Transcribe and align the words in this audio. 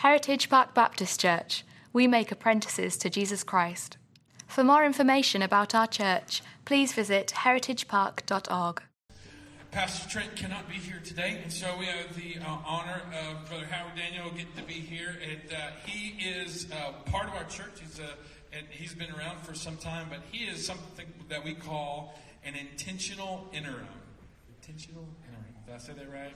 Heritage 0.00 0.48
Park 0.48 0.72
Baptist 0.72 1.20
Church. 1.20 1.62
We 1.92 2.06
make 2.06 2.32
apprentices 2.32 2.96
to 2.96 3.10
Jesus 3.10 3.44
Christ. 3.44 3.98
For 4.46 4.64
more 4.64 4.82
information 4.82 5.42
about 5.42 5.74
our 5.74 5.86
church, 5.86 6.40
please 6.64 6.94
visit 6.94 7.34
heritagepark.org. 7.36 8.82
Pastor 9.70 10.08
Trent 10.08 10.34
cannot 10.36 10.66
be 10.70 10.76
here 10.76 11.02
today, 11.04 11.38
and 11.42 11.52
so 11.52 11.76
we 11.78 11.84
have 11.84 12.16
the 12.16 12.38
uh, 12.40 12.56
honor 12.64 13.02
of 13.12 13.46
Brother 13.46 13.66
Howard 13.66 13.94
Daniel 13.94 14.30
getting 14.30 14.54
to 14.56 14.62
be 14.62 14.72
here. 14.72 15.18
And 15.22 15.52
uh, 15.52 15.56
he 15.84 16.16
is 16.26 16.66
uh, 16.72 16.92
part 17.10 17.28
of 17.28 17.34
our 17.34 17.44
church. 17.44 17.80
He's 17.82 17.98
a, 17.98 18.56
and 18.56 18.66
he's 18.70 18.94
been 18.94 19.10
around 19.10 19.42
for 19.42 19.52
some 19.52 19.76
time, 19.76 20.06
but 20.08 20.20
he 20.32 20.46
is 20.46 20.64
something 20.64 21.12
that 21.28 21.44
we 21.44 21.52
call 21.52 22.18
an 22.42 22.54
intentional 22.54 23.50
interim. 23.52 23.86
Intentional 24.62 25.06
interim. 25.26 25.44
Did 25.66 25.74
I 25.74 25.78
say 25.78 25.92
that 25.92 26.10
right? 26.10 26.32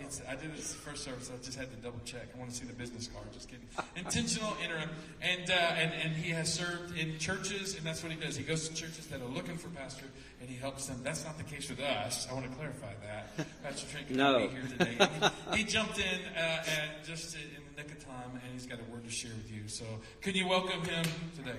It's, 0.00 0.20
I 0.28 0.36
did 0.36 0.54
this 0.54 0.74
first 0.74 1.04
service. 1.04 1.30
I 1.32 1.42
just 1.44 1.58
had 1.58 1.70
to 1.70 1.76
double 1.78 2.00
check. 2.04 2.22
I 2.34 2.38
want 2.38 2.50
to 2.50 2.56
see 2.56 2.66
the 2.66 2.72
business 2.74 3.08
card. 3.08 3.26
Just 3.32 3.48
kidding. 3.48 3.66
Intentional 3.96 4.56
interim, 4.62 4.90
and 5.22 5.50
uh, 5.50 5.54
and 5.54 5.92
and 5.92 6.12
he 6.14 6.30
has 6.30 6.52
served 6.52 6.96
in 6.96 7.18
churches, 7.18 7.76
and 7.76 7.84
that's 7.84 8.02
what 8.02 8.12
he 8.12 8.18
does. 8.18 8.36
He 8.36 8.44
goes 8.44 8.68
to 8.68 8.74
churches 8.74 9.06
that 9.08 9.20
are 9.20 9.28
looking 9.28 9.56
for 9.56 9.68
pastor, 9.70 10.04
and 10.40 10.48
he 10.50 10.56
helps 10.56 10.86
them. 10.86 11.00
That's 11.02 11.24
not 11.24 11.38
the 11.38 11.44
case 11.44 11.68
with 11.70 11.80
us. 11.80 12.26
I 12.30 12.34
want 12.34 12.48
to 12.50 12.56
clarify 12.56 12.92
that. 13.06 13.46
Pastor 13.64 13.86
Trent 13.90 14.06
can 14.08 14.16
No. 14.16 14.38
be 14.38 14.48
here 14.48 14.62
today. 14.78 15.08
He, 15.52 15.58
he 15.58 15.64
jumped 15.64 15.98
in 15.98 16.20
uh, 16.36 16.38
at 16.38 17.04
just 17.04 17.34
in 17.34 17.40
the 17.74 17.82
nick 17.82 17.90
of 17.90 18.04
time, 18.04 18.30
and 18.32 18.52
he's 18.52 18.66
got 18.66 18.78
a 18.78 18.92
word 18.92 19.04
to 19.04 19.10
share 19.10 19.32
with 19.36 19.50
you. 19.50 19.62
So, 19.66 19.84
can 20.20 20.34
you 20.34 20.46
welcome 20.46 20.82
him 20.84 21.04
today? 21.36 21.58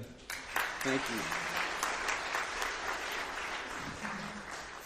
Thank 0.83 1.01
you. 1.09 1.76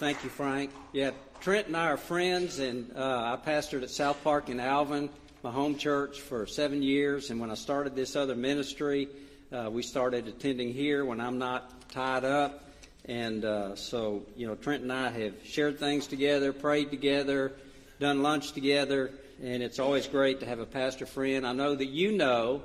Thank 0.02 0.23
you, 0.23 0.32
Frank. 0.32 0.72
Yeah, 0.94 1.12
Trent 1.41 1.68
and 1.68 1.78
I 1.78 1.86
are 1.86 1.96
friends, 1.96 2.58
and 2.58 2.91
uh, 2.98 3.38
I 3.38 3.48
pastored 3.48 3.84
at 3.84 3.91
South 3.91 4.24
Park 4.24 4.50
in 4.50 4.60
Alvin, 4.60 5.12
my 5.44 5.52
home 5.52 5.77
church, 5.77 6.22
for 6.22 6.48
seven 6.48 6.82
years. 6.82 7.30
And 7.30 7.40
when 7.40 7.52
I 7.52 7.54
started 7.54 7.96
this 7.96 8.16
other 8.16 8.34
ministry, 8.34 9.10
uh, 9.52 9.70
we 9.72 9.84
started 9.84 10.27
attending 10.27 10.74
here 10.74 11.05
when 11.05 11.22
I'm 11.22 11.38
not 11.38 11.88
tied 11.91 12.24
up. 12.26 12.68
And 13.05 13.46
uh, 13.46 13.76
so, 13.76 14.24
you 14.35 14.48
know, 14.48 14.55
Trent 14.55 14.82
and 14.82 14.91
I 14.91 15.12
have 15.12 15.35
shared 15.44 15.77
things 15.77 16.07
together, 16.07 16.52
prayed 16.52 16.90
together, 16.90 17.52
done 17.99 18.24
lunch 18.24 18.54
together, 18.54 19.12
and 19.44 19.62
it's 19.62 19.77
always 19.77 20.07
great 20.07 20.40
to 20.40 20.48
have 20.48 20.57
a 20.57 20.66
pastor 20.66 21.05
friend. 21.05 21.46
I 21.46 21.54
know 21.54 21.76
that 21.76 21.90
you 21.90 22.12
know 22.12 22.63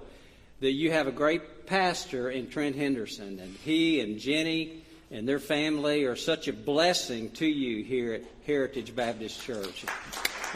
that 0.60 0.72
you 0.72 0.90
have 0.90 1.06
a 1.06 1.12
great 1.12 1.66
pastor 1.66 2.30
in 2.30 2.48
Trent 2.48 2.76
Henderson, 2.76 3.40
and 3.40 3.54
he 3.56 4.00
and 4.00 4.18
Jenny 4.18 4.85
and 5.10 5.28
their 5.28 5.38
family 5.38 6.04
are 6.04 6.16
such 6.16 6.48
a 6.48 6.52
blessing 6.52 7.30
to 7.32 7.46
you 7.46 7.84
here 7.84 8.14
at 8.14 8.22
Heritage 8.46 8.94
Baptist 8.94 9.40
Church. 9.40 9.84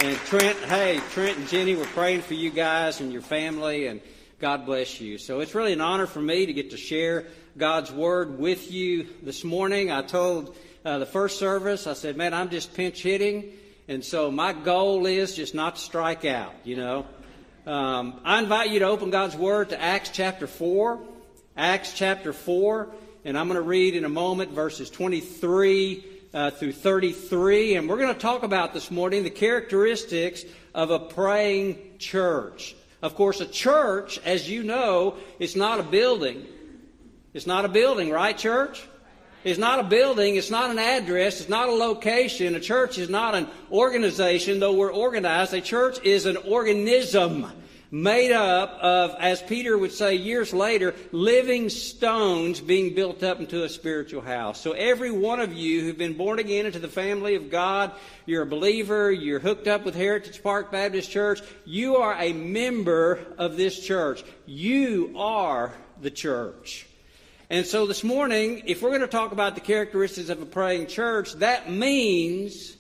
And 0.01 0.17
Trent, 0.19 0.59
hey, 0.59 1.01
Trent 1.11 1.39
and 1.39 1.49
Jenny 1.49 1.77
we're 1.77 1.85
praying 1.87 2.23
for 2.23 2.35
you 2.35 2.51
guys 2.51 3.01
and 3.01 3.13
your 3.13 3.23
family, 3.23 3.87
and 3.87 4.01
God 4.41 4.67
bless 4.67 5.01
you. 5.01 5.19
So 5.19 5.41
it's 5.41 5.55
really 5.55 5.73
an 5.73 5.81
honor 5.81 6.07
for 6.07 6.21
me 6.21 6.47
to 6.47 6.53
get 6.53 6.71
to 6.71 6.77
share 6.77 7.27
God's 7.57 7.93
Word 7.93 8.39
with 8.39 8.73
you 8.73 9.07
this 9.23 9.45
morning. 9.45 9.93
I 9.93 10.03
told 10.03 10.57
uh, 10.85 10.99
the 10.99 11.07
first 11.07 11.39
service, 11.39 11.87
I 11.87 11.93
said, 11.93 12.17
man, 12.17 12.35
I'm 12.35 12.51
just 12.51 12.75
pinch 12.75 13.03
hitting, 13.03 13.53
and 13.87 14.05
so 14.05 14.31
my 14.31 14.53
goal 14.53 15.07
is 15.07 15.37
just 15.37 15.55
not 15.55 15.77
to 15.77 15.83
strike 15.83 16.25
out, 16.25 16.55
you 16.65 16.77
know. 16.77 17.07
Um, 17.67 18.21
I 18.25 18.41
invite 18.41 18.71
you 18.71 18.81
to 18.81 18.87
open 18.87 19.11
God's 19.11 19.37
Word 19.37 19.69
to 19.69 19.81
Acts 19.81 20.11
chapter 20.11 20.47
4. 20.47 20.99
Acts 21.57 21.93
chapter 21.93 22.33
4, 22.33 22.89
and 23.25 23.37
I'm 23.37 23.49
going 23.49 23.57
to 23.57 23.63
read 23.63 23.95
in 23.95 24.05
a 24.05 24.09
moment 24.09 24.53
verses 24.53 24.89
23 24.91 26.05
uh, 26.33 26.51
through 26.51 26.73
33. 26.73 27.77
And 27.77 27.89
we're 27.89 27.99
going 27.99 28.15
to 28.15 28.21
talk 28.21 28.43
about 28.43 28.73
this 28.73 28.91
morning 28.91 29.25
the 29.25 29.31
characteristics 29.31 30.45
of 30.75 30.91
a 30.91 30.99
praying 30.99 31.99
church. 31.99 32.75
Of 33.03 33.15
course, 33.15 33.41
a 33.41 33.47
church, 33.47 34.19
as 34.25 34.49
you 34.49 34.63
know, 34.63 35.17
is 35.39 35.57
not 35.57 35.81
a 35.81 35.83
building. 35.83 36.47
It's 37.35 37.47
not 37.47 37.65
a 37.65 37.69
building, 37.69 38.11
right, 38.11 38.37
church? 38.37 38.87
It's 39.45 39.59
not 39.59 39.79
a 39.79 39.85
building. 39.85 40.37
It's 40.37 40.51
not 40.51 40.71
an 40.71 40.79
address. 40.79 41.41
It's 41.41 41.49
not 41.49 41.69
a 41.69 41.73
location. 41.73 42.55
A 42.55 42.61
church 42.61 42.99
is 42.99 43.09
not 43.09 43.35
an 43.35 43.47
organization, 43.71 44.61
though 44.61 44.75
we're 44.75 44.93
organized. 44.93 45.55
A 45.55 45.61
church 45.61 45.99
is 46.05 46.27
an 46.27 46.37
organism 46.39 47.51
made 47.91 48.33
up 48.33 48.71
of, 48.81 49.17
as 49.19 49.43
Peter 49.43 49.77
would 49.77 49.93
say 49.93 50.15
years 50.15 50.53
later, 50.53 50.95
living 51.13 51.69
stones 51.69 52.61
being 52.61 52.95
built 52.95 53.23
up 53.23 53.41
into 53.41 53.65
a 53.65 53.69
spiritual 53.69 54.21
house. 54.21 54.61
So 54.61 54.73
every 54.73 55.11
one 55.11 55.41
of 55.41 55.53
you 55.53 55.81
who've 55.83 55.99
been 55.99 56.17
born 56.17 56.39
again 56.39 56.67
into 56.67 56.79
the 56.79 56.89
family 56.89 57.35
of 57.35 57.51
God, 57.51 57.93
you're 58.27 58.43
a 58.43 58.47
believer, 58.47 59.11
you're 59.11 59.41
hooked 59.41 59.67
up 59.67 59.85
with 59.85 59.95
Heritage 59.95 60.43
Park 60.43 60.71
Baptist 60.71 61.11
Church, 61.11 61.41
you 61.65 61.97
are 61.97 62.15
a 62.19 62.33
member 62.33 63.19
of 63.39 63.57
this 63.57 63.85
church. 63.85 64.23
You 64.47 65.15
are 65.17 65.73
the 66.01 66.11
church. 66.11 66.87
And 67.49 67.67
so 67.67 67.87
this 67.87 68.05
morning, 68.05 68.63
if 68.67 68.81
we're 68.81 68.91
going 68.91 69.01
to 69.01 69.09
talk 69.09 69.33
about 69.33 69.57
the 69.57 69.61
characteristics 69.61 70.29
of 70.29 70.41
a 70.41 70.47
praying 70.47 70.87
church, 70.87 71.33
that 71.35 71.69
means 71.69 72.77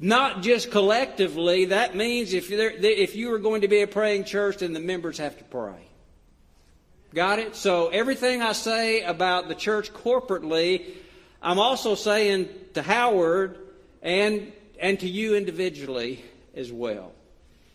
not 0.00 0.42
just 0.42 0.70
collectively, 0.70 1.66
that 1.66 1.96
means 1.96 2.32
if, 2.32 2.50
if 2.50 3.16
you 3.16 3.32
are 3.32 3.38
going 3.38 3.62
to 3.62 3.68
be 3.68 3.82
a 3.82 3.86
praying 3.86 4.24
church, 4.24 4.58
then 4.58 4.72
the 4.72 4.80
members 4.80 5.18
have 5.18 5.36
to 5.38 5.44
pray. 5.44 5.88
Got 7.14 7.38
it? 7.38 7.56
So 7.56 7.88
everything 7.88 8.42
I 8.42 8.52
say 8.52 9.02
about 9.02 9.48
the 9.48 9.54
church 9.54 9.92
corporately, 9.92 10.94
I'm 11.42 11.58
also 11.58 11.94
saying 11.94 12.48
to 12.74 12.82
Howard 12.82 13.58
and, 14.02 14.52
and 14.78 15.00
to 15.00 15.08
you 15.08 15.34
individually 15.34 16.24
as 16.54 16.70
well. 16.70 17.12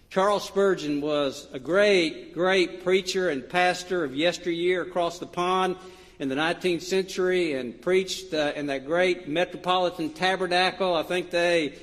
Charles 0.09 0.45
Spurgeon 0.45 1.01
was 1.01 1.47
a 1.51 1.59
great, 1.59 2.35
great 2.35 2.83
preacher 2.83 3.29
and 3.29 3.49
pastor 3.49 4.03
of 4.03 4.15
yesteryear 4.15 4.83
across 4.83 5.17
the 5.17 5.25
pond 5.25 5.75
in 6.19 6.29
the 6.29 6.35
19th 6.35 6.83
century 6.83 7.53
and 7.53 7.81
preached 7.81 8.31
uh, 8.33 8.53
in 8.55 8.67
that 8.67 8.85
great 8.85 9.27
Metropolitan 9.27 10.11
Tabernacle. 10.11 10.93
I 10.93 11.01
think 11.01 11.31
they 11.31 11.73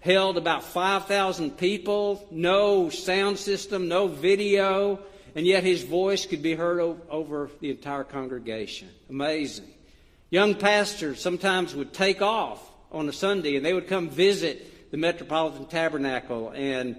held 0.00 0.36
about 0.36 0.62
5,000 0.62 1.56
people, 1.56 2.26
no 2.30 2.90
sound 2.90 3.38
system, 3.38 3.88
no 3.88 4.06
video, 4.06 5.00
and 5.34 5.46
yet 5.46 5.64
his 5.64 5.82
voice 5.82 6.26
could 6.26 6.42
be 6.42 6.54
heard 6.54 6.80
over 7.10 7.50
the 7.60 7.70
entire 7.70 8.04
congregation. 8.04 8.88
Amazing. 9.10 9.68
Young 10.30 10.54
pastors 10.54 11.20
sometimes 11.20 11.74
would 11.74 11.92
take 11.92 12.22
off 12.22 12.60
on 12.90 13.08
a 13.08 13.12
Sunday 13.12 13.56
and 13.56 13.64
they 13.64 13.72
would 13.72 13.88
come 13.88 14.08
visit 14.08 14.90
the 14.90 14.96
Metropolitan 14.96 15.66
Tabernacle 15.66 16.50
and 16.54 16.96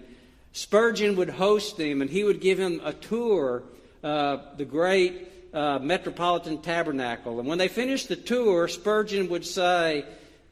Spurgeon 0.54 1.16
would 1.16 1.30
host 1.30 1.78
them 1.78 2.02
and 2.02 2.10
he 2.10 2.24
would 2.24 2.42
give 2.42 2.58
them 2.58 2.82
a 2.84 2.94
tour 2.94 3.64
of 4.04 4.58
the 4.58 4.66
great 4.66 5.30
uh, 5.54 5.80
Metropolitan 5.80 6.62
Tabernacle. 6.62 7.40
And 7.40 7.48
when 7.48 7.58
they 7.58 7.68
finished 7.68 8.08
the 8.08 8.16
tour, 8.16 8.68
Spurgeon 8.68 9.30
would 9.30 9.46
say, 9.46 10.06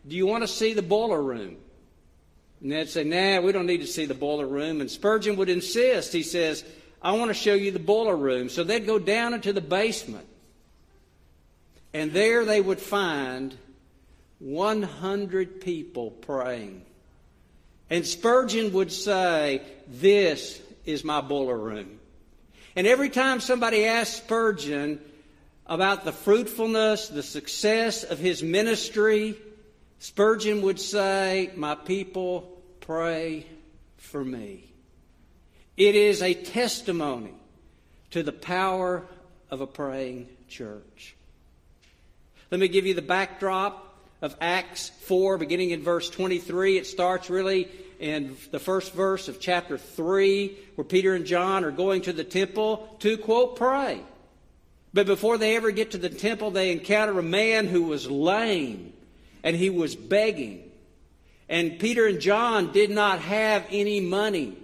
Do 0.07 0.15
you 0.15 0.25
want 0.25 0.43
to 0.43 0.47
see 0.47 0.73
the 0.73 0.81
boiler 0.81 1.21
room? 1.21 1.57
And 2.65 2.71
they'd 2.71 2.89
say, 2.89 3.03
Nah, 3.03 3.41
we 3.41 3.51
don't 3.51 3.67
need 3.67 3.81
to 3.81 3.87
see 3.87 4.05
the 4.07 4.15
boiler 4.15 4.47
room. 4.47 4.81
And 4.81 4.89
Spurgeon 4.89 5.35
would 5.35 5.49
insist. 5.49 6.11
He 6.11 6.23
says, 6.23 6.65
I 6.99 7.11
want 7.11 7.29
to 7.29 7.35
show 7.35 7.53
you 7.53 7.69
the 7.69 7.77
boiler 7.77 8.15
room. 8.15 8.49
So 8.49 8.63
they'd 8.63 8.87
go 8.87 8.97
down 8.97 9.35
into 9.35 9.53
the 9.53 9.61
basement. 9.61 10.25
And 11.93 12.11
there 12.11 12.43
they 12.43 12.59
would 12.59 12.79
find 12.79 13.55
100 14.39 15.61
people 15.61 16.09
praying. 16.09 16.81
And 17.91 18.03
Spurgeon 18.03 18.73
would 18.73 18.91
say, 18.91 19.61
This 19.87 20.59
is 20.85 21.03
my 21.03 21.21
boiler 21.21 21.59
room. 21.59 21.99
And 22.75 22.87
every 22.87 23.11
time 23.11 23.41
somebody 23.41 23.85
asked 23.85 24.17
Spurgeon 24.17 24.99
about 25.67 26.03
the 26.03 26.11
fruitfulness, 26.11 27.09
the 27.09 27.21
success 27.21 28.03
of 28.03 28.17
his 28.17 28.41
ministry, 28.41 29.35
Spurgeon 29.99 30.63
would 30.63 30.79
say, 30.79 31.51
My 31.55 31.75
people 31.75 32.53
pray 32.85 33.45
for 33.97 34.23
me. 34.23 34.63
It 35.75 35.95
is 35.95 36.21
a 36.21 36.33
testimony 36.33 37.33
to 38.11 38.23
the 38.23 38.31
power 38.31 39.03
of 39.49 39.61
a 39.61 39.67
praying 39.67 40.29
church. 40.47 41.15
Let 42.51 42.59
me 42.59 42.67
give 42.67 42.85
you 42.85 42.93
the 42.93 43.01
backdrop 43.01 43.81
of 44.21 44.35
Acts 44.39 44.89
4, 45.01 45.37
beginning 45.37 45.71
in 45.71 45.81
verse 45.81 46.09
23. 46.09 46.77
It 46.77 46.85
starts 46.85 47.29
really 47.29 47.67
in 47.99 48.37
the 48.51 48.59
first 48.59 48.93
verse 48.93 49.27
of 49.27 49.39
chapter 49.39 49.77
3, 49.77 50.55
where 50.75 50.85
Peter 50.85 51.15
and 51.15 51.25
John 51.25 51.63
are 51.65 51.71
going 51.71 52.03
to 52.03 52.13
the 52.13 52.23
temple 52.23 52.95
to, 52.99 53.17
quote, 53.17 53.55
pray. 53.55 54.01
But 54.93 55.07
before 55.07 55.37
they 55.37 55.55
ever 55.55 55.71
get 55.71 55.91
to 55.91 55.97
the 55.97 56.09
temple, 56.09 56.51
they 56.51 56.71
encounter 56.71 57.17
a 57.17 57.23
man 57.23 57.67
who 57.67 57.83
was 57.83 58.09
lame 58.09 58.93
and 59.43 59.55
he 59.55 59.69
was 59.69 59.95
begging. 59.95 60.64
And 61.47 61.79
Peter 61.79 62.07
and 62.07 62.19
John 62.19 62.71
did 62.71 62.89
not 62.89 63.19
have 63.19 63.65
any 63.69 63.99
money. 63.99 64.57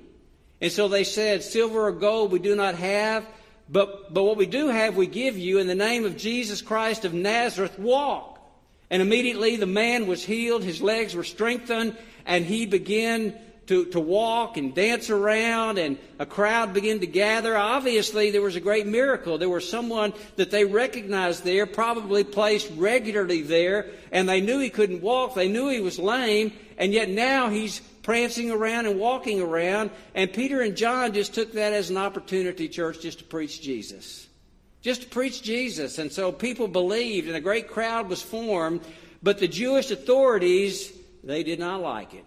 And 0.60 0.72
so 0.72 0.88
they 0.88 1.04
said, 1.04 1.44
Silver 1.44 1.88
or 1.88 1.92
gold 1.92 2.31
we 2.31 2.39
do 2.39 2.56
not 2.56 2.75
have, 2.75 3.25
but, 3.69 4.13
but 4.13 4.24
what 4.24 4.38
we 4.38 4.45
do 4.45 4.68
have 4.68 4.95
we 4.95 5.07
give 5.07 5.38
you. 5.38 5.60
In 5.60 5.68
the 5.68 5.75
name 5.75 6.06
of 6.06 6.18
Jesus 6.18 6.62
Christ 6.62 7.06
of 7.06 7.13
Nazareth, 7.13 7.78
walk. 7.80 8.39
And 8.89 9.01
immediately 9.01 9.56
the 9.56 9.66
man 9.66 10.07
was 10.07 10.24
healed, 10.24 10.63
his 10.63 10.81
legs 10.81 11.16
were 11.16 11.24
strengthened, 11.24 11.95
and 12.25 12.45
he 12.45 12.66
began 12.66 13.33
to, 13.71 13.85
to 13.85 14.01
walk 14.01 14.57
and 14.57 14.75
dance 14.75 15.09
around, 15.09 15.77
and 15.77 15.97
a 16.19 16.25
crowd 16.25 16.73
began 16.73 17.00
to 17.00 17.07
gather. 17.07 17.56
Obviously, 17.56 18.29
there 18.29 18.41
was 18.41 18.57
a 18.57 18.59
great 18.59 18.85
miracle. 18.85 19.38
There 19.38 19.47
was 19.47 19.68
someone 19.68 20.12
that 20.35 20.51
they 20.51 20.65
recognized 20.65 21.45
there, 21.45 21.65
probably 21.65 22.25
placed 22.25 22.69
regularly 22.75 23.44
there, 23.44 23.85
and 24.12 24.27
they 24.27 24.41
knew 24.41 24.59
he 24.59 24.69
couldn't 24.69 25.01
walk. 25.01 25.35
They 25.35 25.47
knew 25.47 25.69
he 25.69 25.79
was 25.79 25.97
lame, 25.97 26.51
and 26.77 26.91
yet 26.91 27.07
now 27.07 27.47
he's 27.47 27.79
prancing 28.03 28.51
around 28.51 28.88
and 28.88 29.00
walking 29.00 29.39
around. 29.39 29.91
And 30.15 30.33
Peter 30.33 30.59
and 30.59 30.75
John 30.75 31.13
just 31.13 31.33
took 31.33 31.53
that 31.53 31.71
as 31.71 31.89
an 31.89 31.95
opportunity, 31.95 32.68
church, 32.68 33.00
just 33.00 33.19
to 33.19 33.23
preach 33.23 33.62
Jesus. 33.62 34.27
Just 34.81 35.03
to 35.03 35.07
preach 35.07 35.44
Jesus. 35.44 35.97
And 35.97 36.12
so 36.12 36.33
people 36.33 36.68
believed, 36.68 37.29
and 37.29 37.38
a 37.38 37.41
great 37.41 37.69
crowd 37.69 38.09
was 38.09 38.21
formed, 38.21 38.81
but 39.23 39.39
the 39.39 39.47
Jewish 39.47 39.91
authorities, 39.91 40.91
they 41.23 41.44
did 41.44 41.59
not 41.59 41.79
like 41.79 42.13
it. 42.13 42.25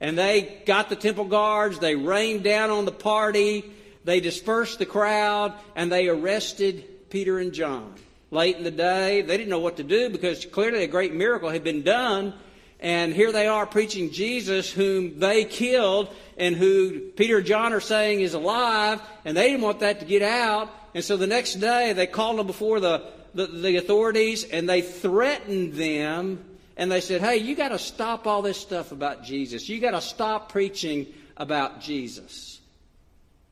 And 0.00 0.18
they 0.18 0.62
got 0.66 0.88
the 0.88 0.96
temple 0.96 1.24
guards, 1.24 1.78
they 1.78 1.94
rained 1.94 2.44
down 2.44 2.70
on 2.70 2.84
the 2.84 2.92
party, 2.92 3.64
they 4.04 4.20
dispersed 4.20 4.78
the 4.78 4.86
crowd, 4.86 5.54
and 5.74 5.90
they 5.90 6.08
arrested 6.08 7.10
Peter 7.10 7.38
and 7.38 7.52
John. 7.52 7.94
Late 8.30 8.56
in 8.56 8.64
the 8.64 8.70
day, 8.70 9.22
they 9.22 9.36
didn't 9.36 9.50
know 9.50 9.60
what 9.60 9.76
to 9.78 9.84
do 9.84 10.10
because 10.10 10.44
clearly 10.44 10.82
a 10.82 10.88
great 10.88 11.14
miracle 11.14 11.48
had 11.48 11.64
been 11.64 11.82
done. 11.82 12.34
And 12.78 13.14
here 13.14 13.32
they 13.32 13.46
are 13.46 13.64
preaching 13.64 14.10
Jesus, 14.10 14.70
whom 14.70 15.18
they 15.18 15.44
killed, 15.44 16.14
and 16.36 16.54
who 16.54 17.00
Peter 17.16 17.38
and 17.38 17.46
John 17.46 17.72
are 17.72 17.80
saying 17.80 18.20
is 18.20 18.34
alive, 18.34 19.00
and 19.24 19.36
they 19.36 19.48
didn't 19.48 19.62
want 19.62 19.80
that 19.80 20.00
to 20.00 20.06
get 20.06 20.22
out. 20.22 20.70
And 20.94 21.02
so 21.02 21.16
the 21.16 21.26
next 21.26 21.54
day, 21.54 21.94
they 21.94 22.06
called 22.06 22.38
them 22.38 22.46
before 22.46 22.80
the, 22.80 23.10
the, 23.34 23.46
the 23.46 23.76
authorities, 23.76 24.44
and 24.44 24.68
they 24.68 24.82
threatened 24.82 25.74
them 25.74 26.44
and 26.76 26.92
they 26.92 27.00
said, 27.00 27.22
hey, 27.22 27.38
you 27.38 27.54
got 27.54 27.70
to 27.70 27.78
stop 27.78 28.26
all 28.26 28.42
this 28.42 28.58
stuff 28.58 28.92
about 28.92 29.24
Jesus. 29.24 29.68
You 29.68 29.80
got 29.80 29.92
to 29.92 30.00
stop 30.00 30.52
preaching 30.52 31.06
about 31.36 31.80
Jesus. 31.80 32.60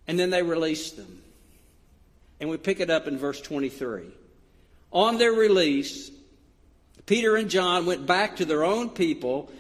And 0.07 0.19
then 0.19 0.31
they 0.31 0.43
released 0.43 0.97
them. 0.97 1.23
And 2.39 2.51
we 2.51 2.59
pick 2.59 2.81
it 2.81 2.91
up 2.91 3.07
in 3.07 3.17
verse 3.17 3.41
23. 3.41 4.03
On 4.93 5.17
their 5.17 5.33
release, 5.33 6.11
Peter 7.07 7.37
and 7.37 7.49
John 7.49 7.87
went 7.87 8.07
back 8.07 8.37
to 8.37 8.45
their 8.45 8.65
own 8.65 8.91
people 8.91 9.51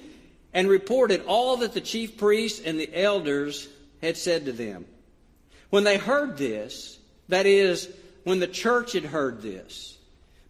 and 0.52 0.68
reported 0.68 1.24
all 1.26 1.56
that 1.58 1.72
the 1.72 1.80
chief 1.80 2.18
priests 2.18 2.60
and 2.64 2.78
the 2.78 2.94
elders 2.94 3.68
had 4.02 4.16
said 4.16 4.44
to 4.44 4.52
them. 4.52 4.84
When 5.70 5.84
they 5.84 5.96
heard 5.96 6.36
this, 6.36 6.98
that 7.28 7.46
is, 7.46 7.88
when 8.24 8.38
the 8.38 8.46
church 8.46 8.92
had 8.92 9.04
heard 9.04 9.42
this, 9.42 9.93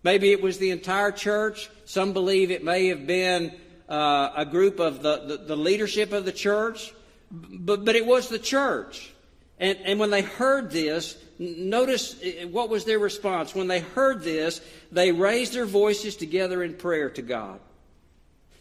maybe 0.05 0.31
it 0.31 0.41
was 0.41 0.59
the 0.59 0.71
entire 0.71 1.11
church, 1.11 1.69
some 1.85 2.13
believe 2.13 2.51
it 2.51 2.63
may 2.63 2.89
have 2.89 3.07
been 3.07 3.53
uh, 3.89 4.31
a 4.37 4.45
group 4.45 4.79
of 4.79 5.03
the, 5.03 5.25
the, 5.27 5.37
the, 5.39 5.57
leadership 5.57 6.13
of 6.13 6.25
the 6.25 6.33
church, 6.33 6.95
but, 7.31 7.85
but 7.85 7.97
it 7.97 8.07
was 8.07 8.29
the 8.29 8.39
church. 8.39 9.13
And, 9.59 9.79
and 9.85 9.99
when 9.99 10.11
they 10.11 10.23
heard 10.23 10.71
this, 10.71 11.17
notice 11.39 12.17
what 12.51 12.69
was 12.69 12.85
their 12.85 12.99
response. 12.99 13.55
When 13.55 13.67
they 13.67 13.81
heard 13.81 14.23
this, 14.23 14.61
they 14.93 15.13
raised 15.13 15.55
their 15.55 15.67
voices 15.67 16.17
together 16.17 16.63
in 16.63 16.75
prayer 16.75 17.11
to 17.11 17.23
God. 17.23 17.61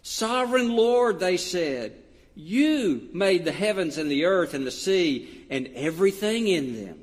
Sovereign 0.01 0.75
Lord, 0.75 1.19
they 1.19 1.37
said, 1.37 1.93
you 2.35 3.09
made 3.13 3.45
the 3.45 3.51
heavens 3.51 3.97
and 3.97 4.09
the 4.09 4.25
earth 4.25 4.53
and 4.53 4.65
the 4.65 4.71
sea 4.71 5.45
and 5.49 5.67
everything 5.75 6.47
in 6.47 6.75
them. 6.83 6.99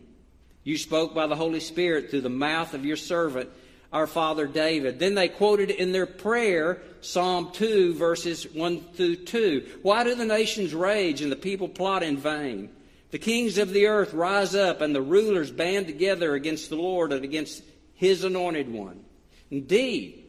You 0.64 0.76
spoke 0.76 1.14
by 1.14 1.26
the 1.26 1.36
Holy 1.36 1.60
Spirit 1.60 2.10
through 2.10 2.20
the 2.22 2.28
mouth 2.28 2.74
of 2.74 2.84
your 2.84 2.96
servant 2.96 3.48
our 3.92 4.06
father 4.06 4.46
David. 4.46 4.98
Then 4.98 5.14
they 5.14 5.28
quoted 5.28 5.70
in 5.70 5.92
their 5.92 6.06
prayer 6.06 6.80
Psalm 7.00 7.50
2, 7.52 7.94
verses 7.94 8.44
1 8.52 8.80
through 8.94 9.16
2. 9.16 9.78
Why 9.82 10.04
do 10.04 10.14
the 10.14 10.24
nations 10.24 10.74
rage 10.74 11.22
and 11.22 11.32
the 11.32 11.36
people 11.36 11.68
plot 11.68 12.02
in 12.02 12.16
vain? 12.16 12.70
The 13.10 13.18
kings 13.18 13.58
of 13.58 13.72
the 13.72 13.86
earth 13.86 14.12
rise 14.12 14.54
up 14.54 14.80
and 14.80 14.94
the 14.94 15.02
rulers 15.02 15.50
band 15.50 15.86
together 15.86 16.34
against 16.34 16.70
the 16.70 16.76
Lord 16.76 17.12
and 17.12 17.24
against 17.24 17.62
his 17.94 18.22
anointed 18.22 18.72
one. 18.72 19.04
Indeed, 19.50 20.24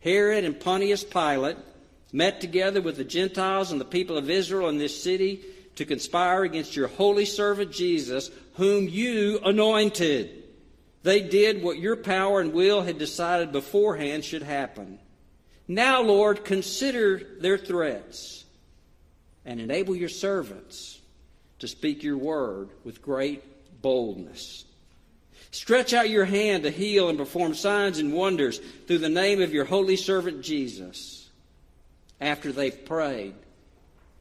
Herod 0.00 0.44
and 0.44 0.58
Pontius 0.58 1.04
Pilate 1.04 1.58
met 2.12 2.40
together 2.40 2.80
with 2.80 2.96
the 2.96 3.04
Gentiles 3.04 3.70
and 3.70 3.80
the 3.80 3.84
people 3.84 4.16
of 4.16 4.30
Israel 4.30 4.68
in 4.68 4.78
this 4.78 5.02
city 5.02 5.44
to 5.76 5.84
conspire 5.84 6.44
against 6.44 6.74
your 6.74 6.88
holy 6.88 7.24
servant 7.24 7.70
Jesus, 7.72 8.30
whom 8.54 8.88
you 8.88 9.38
anointed. 9.44 10.44
They 11.02 11.20
did 11.20 11.62
what 11.62 11.78
your 11.78 11.96
power 11.96 12.40
and 12.40 12.52
will 12.52 12.82
had 12.82 12.98
decided 12.98 13.52
beforehand 13.52 14.24
should 14.24 14.42
happen. 14.42 14.98
Now, 15.66 16.02
Lord, 16.02 16.44
consider 16.44 17.20
their 17.40 17.58
threats 17.58 18.44
and 19.44 19.60
enable 19.60 19.94
your 19.94 20.08
servants 20.08 21.00
to 21.60 21.68
speak 21.68 22.02
your 22.02 22.16
word 22.16 22.70
with 22.84 23.02
great 23.02 23.42
boldness. 23.82 24.64
Stretch 25.50 25.94
out 25.94 26.10
your 26.10 26.24
hand 26.24 26.64
to 26.64 26.70
heal 26.70 27.08
and 27.08 27.18
perform 27.18 27.54
signs 27.54 27.98
and 27.98 28.12
wonders 28.12 28.58
through 28.86 28.98
the 28.98 29.08
name 29.08 29.40
of 29.40 29.52
your 29.52 29.64
holy 29.64 29.96
servant 29.96 30.42
Jesus. 30.42 31.28
After 32.20 32.52
they 32.52 32.70
prayed, 32.70 33.34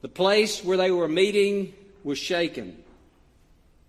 the 0.01 0.07
place 0.07 0.63
where 0.63 0.77
they 0.77 0.91
were 0.91 1.07
meeting 1.07 1.73
was 2.03 2.19
shaken, 2.19 2.77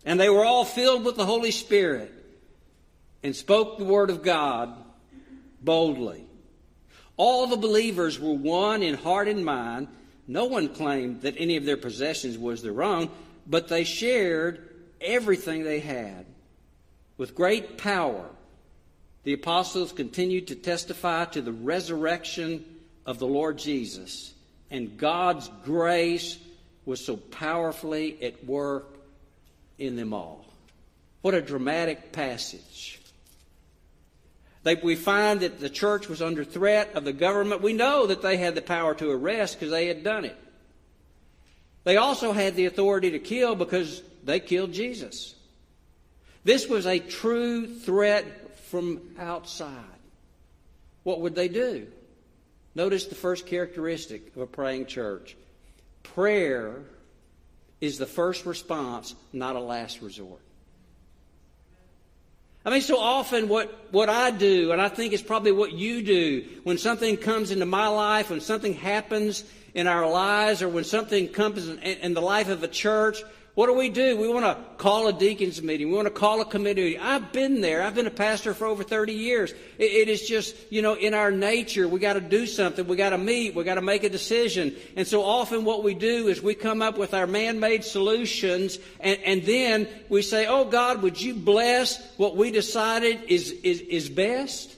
and 0.05 0.19
they 0.19 0.31
were 0.31 0.45
all 0.45 0.65
filled 0.65 1.05
with 1.05 1.17
the 1.17 1.27
Holy 1.27 1.51
Spirit 1.51 2.13
and 3.23 3.35
spoke 3.35 3.79
the 3.79 3.85
word 3.85 4.11
of 4.11 4.23
God 4.23 4.75
boldly. 5.61 6.25
All 7.17 7.47
the 7.47 7.57
believers 7.57 8.19
were 8.19 8.33
one 8.33 8.83
in 8.83 8.95
heart 8.95 9.29
and 9.29 9.45
mind. 9.45 9.89
No 10.27 10.45
one 10.45 10.69
claimed 10.69 11.23
that 11.23 11.35
any 11.39 11.57
of 11.57 11.65
their 11.65 11.77
possessions 11.77 12.39
was 12.39 12.63
their 12.63 12.83
own, 12.83 13.11
but 13.47 13.69
they 13.69 13.85
shared 13.85 14.69
everything 15.01 15.65
they 15.65 15.81
had. 15.81 16.27
With 17.17 17.35
great 17.35 17.79
power, 17.79 18.25
the 19.25 19.33
apostles 19.33 19.93
continued 19.93 20.49
to 20.49 20.55
testify 20.55 21.25
to 21.27 21.43
the 21.43 21.53
resurrection 21.53 22.65
of 23.05 23.19
the 23.19 23.27
Lord 23.27 23.59
Jesus, 23.59 24.33
and 24.71 24.97
God's 24.97 25.51
grace 25.65 26.39
was 26.85 27.05
so 27.05 27.17
powerfully 27.17 28.23
at 28.23 28.45
work 28.45 28.97
in 29.79 29.97
them 29.97 30.15
all. 30.15 30.45
What 31.23 31.35
a 31.35 31.43
dramatic 31.43 32.13
passage. 32.13 32.98
They, 34.69 34.75
we 34.75 34.97
find 34.97 35.41
that 35.41 35.61
the 35.61 35.71
church 35.71 36.11
was 36.11 36.21
under 36.21 36.45
threat 36.45 36.95
of 36.95 37.05
the 37.05 37.15
government. 37.15 37.63
We 37.63 37.73
know 37.73 38.07
that 38.07 38.21
they 38.21 38.37
had 38.37 38.55
the 38.55 38.61
power 38.61 38.95
to 38.97 39.11
arrest 39.11 39.59
because 39.59 39.71
they 39.71 39.87
had 39.87 40.05
done 40.05 40.27
it. 40.27 40.37
They 41.85 41.97
also 41.97 42.33
had 42.33 42.55
the 42.55 42.67
authority 42.67 43.13
to 43.13 43.19
kill 43.19 43.55
because 43.55 44.03
they 44.25 44.41
killed 44.41 44.75
Jesus. 44.75 45.35
This 46.45 46.69
was 46.69 46.87
a 46.87 46.99
true 46.99 47.67
threat 47.67 48.59
from 48.67 49.01
outside. 49.19 49.73
What 51.03 51.23
would 51.23 51.35
they 51.35 51.49
do? 51.49 51.87
Notice 52.75 53.07
the 53.07 53.15
first 53.15 53.47
characteristic 53.47 54.37
of 54.37 54.43
a 54.43 54.47
praying 54.47 54.85
church 54.85 55.35
prayer 56.03 56.83
is 57.81 57.97
the 57.97 58.05
first 58.05 58.45
response, 58.45 59.15
not 59.33 59.57
a 59.57 59.61
last 59.61 60.03
resort. 60.03 60.43
I 62.69 62.71
mean, 62.71 62.83
so 62.83 62.99
often 62.99 63.49
what, 63.49 63.73
what 63.93 64.11
I 64.11 64.31
do, 64.31 64.73
and 64.73 64.83
I 64.83 64.91
think 64.91 65.15
it's 65.15 65.23
probably 65.23 65.53
what 65.53 65.73
you 65.73 66.03
do, 66.03 66.45
when 66.65 66.77
something 66.77 67.17
comes 67.17 67.51
into 67.51 67.65
my 67.65 67.89
life, 67.89 68.29
when 68.29 68.43
something 68.43 68.75
happens 68.75 69.43
in 69.73 69.87
our 69.87 70.07
lives, 70.07 70.61
or 70.61 70.69
when 70.69 70.85
something 70.85 71.29
comes 71.29 71.67
in, 71.67 71.79
in 71.79 72.13
the 72.13 72.21
life 72.21 72.51
of 72.51 72.63
a 72.63 72.69
church, 72.69 73.23
what 73.59 73.67
do 73.67 73.75
we 73.75 73.89
do? 73.89 74.17
We 74.17 74.29
want 74.29 74.45
to 74.47 74.57
call 74.77 75.09
a 75.09 75.13
deacons 75.13 75.61
meeting. 75.61 75.89
We 75.89 75.97
want 75.97 76.07
to 76.07 76.15
call 76.15 76.41
a 76.41 76.45
committee 76.45 76.97
I've 76.97 77.33
been 77.33 77.61
there. 77.61 77.83
I've 77.83 77.97
been 77.97 78.07
a 78.07 78.09
pastor 78.09 78.55
for 78.55 78.69
over 78.69 78.85
30 78.85 79.13
years. 79.13 79.51
it, 79.79 79.83
it 79.91 80.09
is 80.09 80.29
just, 80.29 80.55
you 80.71 80.81
know, 80.81 80.95
in 80.95 81.13
our 81.13 81.33
nature. 81.33 81.89
We 81.89 81.99
got 81.99 82.13
to 82.13 82.21
do 82.21 82.47
something. 82.47 82.87
We 82.87 82.95
got 82.95 83.11
to 83.11 83.19
meet. 83.19 83.57
We 83.57 83.65
got 83.65 83.75
to 83.75 83.83
make 83.83 84.05
a 84.05 84.09
decision. 84.09 84.77
And 84.95 85.09
so 85.09 85.25
often 85.25 85.65
what 85.65 85.83
we 85.83 85.95
do 85.95 86.29
is 86.29 86.41
we 86.41 86.55
come 86.55 86.83
up 86.83 86.99
with 86.99 87.15
our 87.15 87.27
man-made 87.27 87.83
solutions 87.83 88.79
and, 89.01 89.19
and 89.25 89.43
then 89.43 89.89
we 90.09 90.23
say, 90.23 90.47
oh 90.47 90.65
God, 90.65 91.03
would 91.03 91.21
you 91.21 91.35
bless 91.35 92.01
what 92.17 92.37
we 92.37 92.53
decided 92.53 93.25
is, 93.27 93.51
is, 93.51 93.81
is 93.81 94.09
best? 94.09 94.77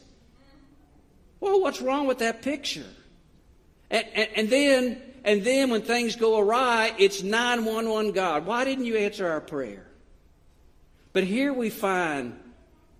Well, 1.38 1.60
what's 1.60 1.82
wrong 1.82 2.06
with 2.06 2.20
that 2.20 2.40
picture? 2.40 2.86
and, 3.90 4.06
and, 4.14 4.28
and 4.36 4.48
then 4.48 5.02
and 5.24 5.44
then 5.44 5.70
when 5.70 5.82
things 5.82 6.16
go 6.16 6.38
awry, 6.38 6.94
it's 6.98 7.22
911 7.22 8.12
God. 8.12 8.46
Why 8.46 8.64
didn't 8.64 8.86
you 8.86 8.96
answer 8.96 9.28
our 9.28 9.40
prayer? 9.40 9.86
But 11.12 11.24
here 11.24 11.52
we 11.52 11.70
find 11.70 12.38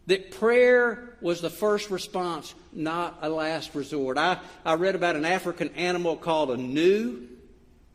that 0.06 0.32
prayer 0.32 1.16
was 1.20 1.40
the 1.40 1.50
first 1.50 1.90
response, 1.90 2.54
not 2.72 3.18
a 3.22 3.28
last 3.28 3.74
resort. 3.74 4.18
I, 4.18 4.38
I 4.64 4.74
read 4.74 4.94
about 4.94 5.16
an 5.16 5.24
African 5.24 5.68
animal 5.70 6.16
called 6.16 6.50
a 6.50 6.56
gnu. 6.56 7.28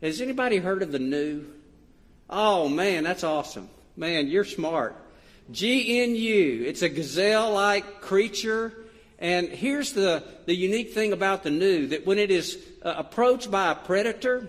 Has 0.00 0.20
anybody 0.20 0.58
heard 0.58 0.82
of 0.82 0.92
the 0.92 0.98
gnu? 0.98 1.44
Oh, 2.30 2.68
man, 2.68 3.04
that's 3.04 3.24
awesome. 3.24 3.68
Man, 3.96 4.28
you're 4.28 4.44
smart. 4.44 4.96
G 5.50 6.02
N 6.02 6.16
U. 6.16 6.64
It's 6.66 6.82
a 6.82 6.88
gazelle 6.88 7.52
like 7.52 8.00
creature. 8.00 8.72
And 9.18 9.48
here's 9.48 9.92
the, 9.92 10.22
the 10.44 10.54
unique 10.54 10.92
thing 10.92 11.12
about 11.12 11.42
the 11.42 11.50
gnu 11.50 11.88
that 11.88 12.06
when 12.06 12.18
it 12.18 12.30
is 12.30 12.58
uh, 12.82 12.94
approached 12.98 13.50
by 13.50 13.70
a 13.70 13.74
predator, 13.74 14.48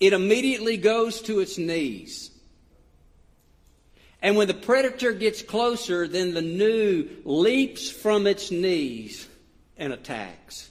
it 0.00 0.12
immediately 0.12 0.76
goes 0.76 1.22
to 1.22 1.40
its 1.40 1.56
knees. 1.56 2.30
And 4.20 4.36
when 4.36 4.48
the 4.48 4.54
predator 4.54 5.12
gets 5.12 5.42
closer, 5.42 6.06
then 6.08 6.34
the 6.34 6.42
gnu 6.42 7.08
leaps 7.24 7.88
from 7.88 8.26
its 8.26 8.50
knees 8.50 9.26
and 9.76 9.92
attacks. 9.92 10.68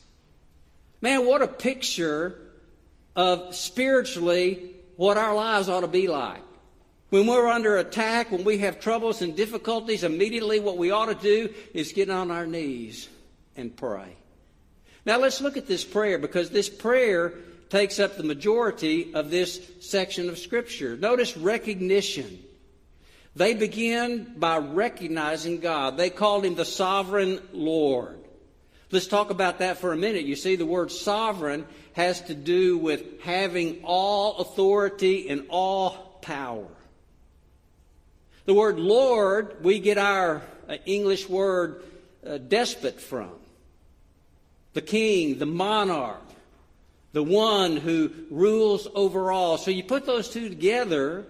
Man, 1.01 1.25
what 1.25 1.41
a 1.41 1.47
picture 1.47 2.39
of 3.15 3.55
spiritually 3.55 4.71
what 4.97 5.17
our 5.17 5.33
lives 5.33 5.69
ought 5.69 5.81
to 5.81 5.87
be 5.87 6.07
like. 6.07 6.41
When 7.09 7.25
we're 7.25 7.47
under 7.47 7.77
attack, 7.77 8.31
when 8.31 8.43
we 8.43 8.57
have 8.59 8.81
troubles 8.81 9.21
and 9.21 9.35
difficulties, 9.35 10.03
immediately 10.03 10.59
what 10.59 10.77
we 10.77 10.91
ought 10.91 11.05
to 11.05 11.15
do 11.15 11.53
is 11.73 11.93
get 11.93 12.09
on 12.09 12.31
our 12.31 12.45
knees 12.45 13.07
and 13.55 13.75
pray. 13.75 14.15
Now 15.05 15.17
let's 15.17 15.39
look 15.39 15.55
at 15.55 15.67
this 15.67 15.85
prayer 15.85 16.17
because 16.17 16.49
this 16.49 16.67
prayer 16.67 17.33
takes 17.69 17.99
up 17.99 18.17
the 18.17 18.23
majority 18.23 19.13
of 19.13 19.29
this 19.29 19.61
section 19.79 20.27
of 20.27 20.37
Scripture. 20.37 20.97
Notice 20.97 21.37
recognition. 21.37 22.43
They 23.37 23.53
begin 23.53 24.33
by 24.37 24.57
recognizing 24.57 25.59
God. 25.59 25.95
They 25.95 26.09
called 26.09 26.43
him 26.43 26.55
the 26.55 26.65
sovereign 26.65 27.39
Lord. 27.53 28.19
Let's 28.91 29.07
talk 29.07 29.29
about 29.29 29.59
that 29.59 29.77
for 29.77 29.93
a 29.93 29.97
minute. 29.97 30.25
You 30.25 30.35
see, 30.35 30.55
the 30.55 30.65
word 30.65 30.91
sovereign 30.91 31.65
has 31.93 32.21
to 32.23 32.33
do 32.33 32.77
with 32.77 33.21
having 33.21 33.81
all 33.83 34.37
authority 34.37 35.29
and 35.29 35.45
all 35.49 36.19
power. 36.21 36.67
The 38.47 38.53
word 38.53 38.79
Lord, 38.79 39.61
we 39.61 39.77
get 39.79 39.97
our 39.97 40.41
uh, 40.69 40.77
English 40.85 41.27
word 41.27 41.83
uh, 42.25 42.37
despot 42.37 43.01
from. 43.01 43.31
The 44.73 44.81
king, 44.81 45.37
the 45.37 45.45
monarch, 45.45 46.21
the 47.11 47.23
one 47.23 47.75
who 47.75 48.09
rules 48.31 48.87
over 48.95 49.33
all. 49.33 49.57
So 49.57 49.69
you 49.69 49.83
put 49.83 50.05
those 50.05 50.29
two 50.29 50.47
together, 50.47 51.25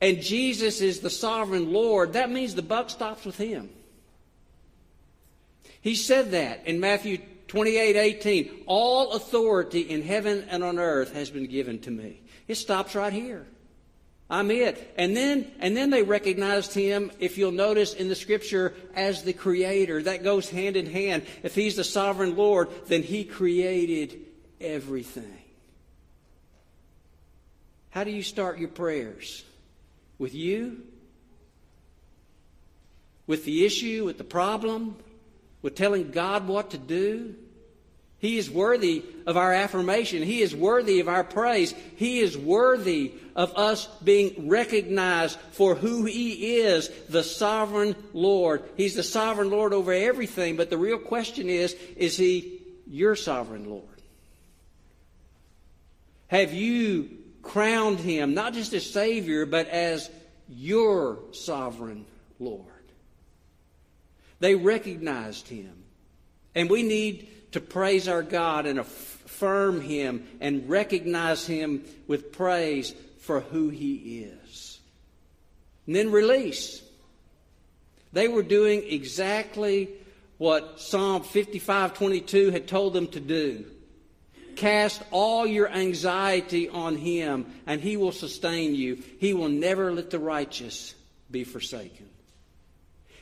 and 0.00 0.22
Jesus 0.22 0.80
is 0.80 1.00
the 1.00 1.10
sovereign 1.10 1.72
Lord, 1.72 2.12
that 2.12 2.30
means 2.30 2.54
the 2.54 2.62
buck 2.62 2.88
stops 2.88 3.24
with 3.24 3.36
him. 3.36 3.68
He 5.80 5.96
said 5.96 6.30
that 6.30 6.68
in 6.68 6.78
Matthew 6.78 7.18
28 7.48 7.96
18. 7.96 8.62
All 8.66 9.14
authority 9.14 9.80
in 9.80 10.02
heaven 10.02 10.46
and 10.48 10.62
on 10.62 10.78
earth 10.78 11.14
has 11.14 11.30
been 11.30 11.46
given 11.46 11.80
to 11.80 11.90
me. 11.90 12.22
It 12.46 12.54
stops 12.54 12.94
right 12.94 13.12
here. 13.12 13.44
I'm 14.30 14.50
it. 14.50 14.94
And 14.96 15.16
then, 15.16 15.50
and 15.58 15.76
then 15.76 15.90
they 15.90 16.02
recognized 16.02 16.72
him, 16.72 17.10
if 17.20 17.36
you'll 17.36 17.52
notice 17.52 17.94
in 17.94 18.08
the 18.08 18.14
scripture, 18.14 18.74
as 18.94 19.22
the 19.22 19.32
creator. 19.32 20.02
That 20.02 20.24
goes 20.24 20.48
hand 20.48 20.76
in 20.76 20.86
hand. 20.86 21.24
If 21.42 21.54
he's 21.54 21.76
the 21.76 21.84
sovereign 21.84 22.36
Lord, 22.36 22.68
then 22.86 23.02
he 23.02 23.24
created 23.24 24.18
everything. 24.60 25.38
How 27.90 28.02
do 28.02 28.10
you 28.10 28.22
start 28.22 28.58
your 28.58 28.70
prayers? 28.70 29.44
With 30.18 30.34
you? 30.34 30.82
With 33.26 33.44
the 33.44 33.64
issue, 33.64 34.04
with 34.06 34.18
the 34.18 34.24
problem? 34.24 34.96
With 35.62 35.76
telling 35.76 36.10
God 36.10 36.48
what 36.48 36.70
to 36.70 36.78
do? 36.78 37.36
He 38.24 38.38
is 38.38 38.50
worthy 38.50 39.04
of 39.26 39.36
our 39.36 39.52
affirmation. 39.52 40.22
He 40.22 40.40
is 40.40 40.56
worthy 40.56 41.00
of 41.00 41.10
our 41.10 41.24
praise. 41.24 41.74
He 41.96 42.20
is 42.20 42.38
worthy 42.38 43.12
of 43.36 43.54
us 43.54 43.86
being 44.02 44.48
recognized 44.48 45.38
for 45.52 45.74
who 45.74 46.06
He 46.06 46.56
is, 46.56 46.88
the 47.10 47.22
sovereign 47.22 47.94
Lord. 48.14 48.62
He's 48.78 48.94
the 48.94 49.02
sovereign 49.02 49.50
Lord 49.50 49.74
over 49.74 49.92
everything, 49.92 50.56
but 50.56 50.70
the 50.70 50.78
real 50.78 50.96
question 50.96 51.50
is 51.50 51.76
is 51.98 52.16
He 52.16 52.62
your 52.86 53.14
sovereign 53.14 53.68
Lord? 53.68 53.84
Have 56.28 56.54
you 56.54 57.10
crowned 57.42 57.98
Him 57.98 58.32
not 58.32 58.54
just 58.54 58.72
as 58.72 58.88
Savior, 58.88 59.44
but 59.44 59.68
as 59.68 60.08
your 60.48 61.18
sovereign 61.32 62.06
Lord? 62.38 62.64
They 64.40 64.54
recognized 64.54 65.46
Him. 65.46 65.74
And 66.54 66.70
we 66.70 66.84
need 66.84 67.28
to 67.54 67.60
praise 67.60 68.08
our 68.08 68.22
God 68.22 68.66
and 68.66 68.80
affirm 68.80 69.80
Him 69.80 70.26
and 70.40 70.68
recognize 70.68 71.46
Him 71.46 71.84
with 72.08 72.32
praise 72.32 72.92
for 73.20 73.40
who 73.40 73.68
He 73.68 74.24
is. 74.24 74.80
And 75.86 75.94
then 75.94 76.10
release. 76.10 76.82
They 78.12 78.26
were 78.26 78.42
doing 78.42 78.82
exactly 78.88 79.88
what 80.38 80.80
Psalm 80.80 81.22
55:22 81.22 82.50
had 82.50 82.66
told 82.66 82.92
them 82.92 83.06
to 83.08 83.20
do. 83.20 83.64
Cast 84.56 85.00
all 85.12 85.46
your 85.46 85.68
anxiety 85.68 86.68
on 86.68 86.96
him 86.96 87.46
and 87.66 87.80
he 87.80 87.96
will 87.96 88.12
sustain 88.12 88.74
you. 88.74 89.02
He 89.18 89.34
will 89.34 89.48
never 89.48 89.92
let 89.92 90.10
the 90.10 90.18
righteous 90.18 90.94
be 91.30 91.44
forsaken. 91.44 92.08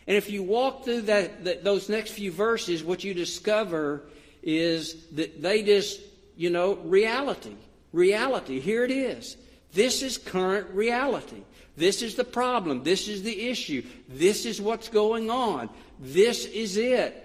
And 0.07 0.17
if 0.17 0.31
you 0.31 0.43
walk 0.43 0.85
through 0.85 1.03
that, 1.03 1.45
that, 1.45 1.65
those 1.65 1.89
next 1.89 2.11
few 2.11 2.33
verses, 2.33 2.83
what 2.83 3.05
you 3.05 3.15
discover 3.15 4.03
is 4.42 5.06
that 5.12 5.40
they 5.40 5.62
just, 5.62 6.00
you 6.37 6.50
know, 6.50 6.75
reality. 6.76 7.54
Reality. 7.92 8.61
Here 8.61 8.84
it 8.84 8.90
is. 8.90 9.37
This 9.72 10.02
is 10.02 10.18
current 10.18 10.68
reality. 10.70 11.42
This 11.76 12.02
is 12.02 12.14
the 12.14 12.25
problem. 12.25 12.82
This 12.82 13.08
is 13.08 13.22
the 13.22 13.49
issue. 13.49 13.82
This 14.08 14.44
is 14.44 14.61
what's 14.61 14.88
going 14.88 15.30
on. 15.30 15.70
This 15.99 16.44
is 16.44 16.76
it. 16.76 17.18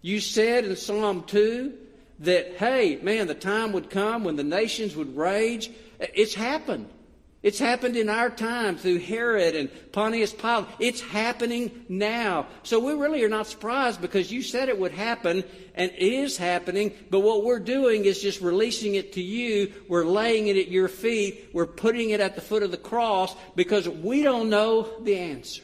You 0.00 0.20
said 0.20 0.64
in 0.64 0.76
Psalm 0.76 1.24
2 1.24 1.74
that, 2.20 2.54
hey, 2.56 2.98
man, 3.02 3.26
the 3.26 3.34
time 3.34 3.72
would 3.72 3.90
come 3.90 4.24
when 4.24 4.36
the 4.36 4.44
nations 4.44 4.96
would 4.96 5.16
rage. 5.16 5.70
It's 5.98 6.34
happened. 6.34 6.88
It's 7.42 7.58
happened 7.58 7.96
in 7.96 8.08
our 8.08 8.30
time 8.30 8.76
through 8.76 8.98
Herod 8.98 9.54
and 9.54 9.70
Pontius 9.92 10.32
Pilate. 10.32 10.66
It's 10.80 11.00
happening 11.00 11.84
now. 11.88 12.46
So 12.62 12.80
we 12.80 12.94
really 12.94 13.22
are 13.24 13.28
not 13.28 13.46
surprised 13.46 14.00
because 14.00 14.32
you 14.32 14.42
said 14.42 14.68
it 14.68 14.78
would 14.78 14.92
happen 14.92 15.44
and 15.74 15.92
it 15.92 16.12
is 16.12 16.36
happening. 16.36 16.92
But 17.10 17.20
what 17.20 17.44
we're 17.44 17.60
doing 17.60 18.04
is 18.04 18.20
just 18.20 18.40
releasing 18.40 18.94
it 18.94 19.12
to 19.12 19.22
you. 19.22 19.72
We're 19.86 20.06
laying 20.06 20.48
it 20.48 20.56
at 20.56 20.68
your 20.68 20.88
feet. 20.88 21.50
We're 21.52 21.66
putting 21.66 22.10
it 22.10 22.20
at 22.20 22.34
the 22.34 22.40
foot 22.40 22.62
of 22.62 22.70
the 22.70 22.78
cross 22.78 23.36
because 23.54 23.88
we 23.88 24.22
don't 24.22 24.50
know 24.50 24.88
the 25.02 25.16
answer. 25.16 25.62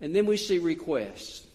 And 0.00 0.14
then 0.14 0.26
we 0.26 0.36
see 0.36 0.58
requests. 0.58 1.46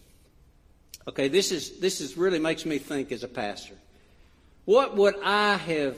Okay, 1.08 1.27
this 1.27 1.51
is 1.51 1.80
this 1.80 2.01
is 2.01 2.18
really 2.18 2.39
makes 2.39 2.65
me 2.65 2.80
think 2.80 3.12
as 3.12 3.24
a 3.24 3.27
pastor. 3.27 3.75
What 4.65 4.96
would 4.98 5.15
I 5.24 5.56
have 5.56 5.98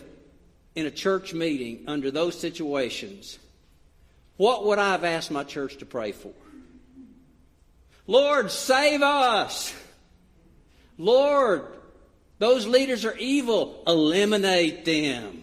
in 0.78 0.86
a 0.86 0.92
church 0.92 1.34
meeting 1.34 1.84
under 1.88 2.12
those 2.12 2.40
situations, 2.40 3.40
what 4.38 4.64
would 4.68 4.78
I 4.78 4.92
have 4.92 5.04
asked 5.04 5.32
my 5.32 5.44
church 5.44 5.78
to 5.78 5.88
pray 5.88 6.12
for? 6.12 6.32
Lord, 8.06 8.52
save 8.52 9.02
us. 9.02 9.74
Lord, 11.00 11.66
those 12.38 12.68
leaders 12.68 13.06
are 13.06 13.18
evil. 13.18 13.84
Eliminate 13.88 14.86
them. 14.86 15.42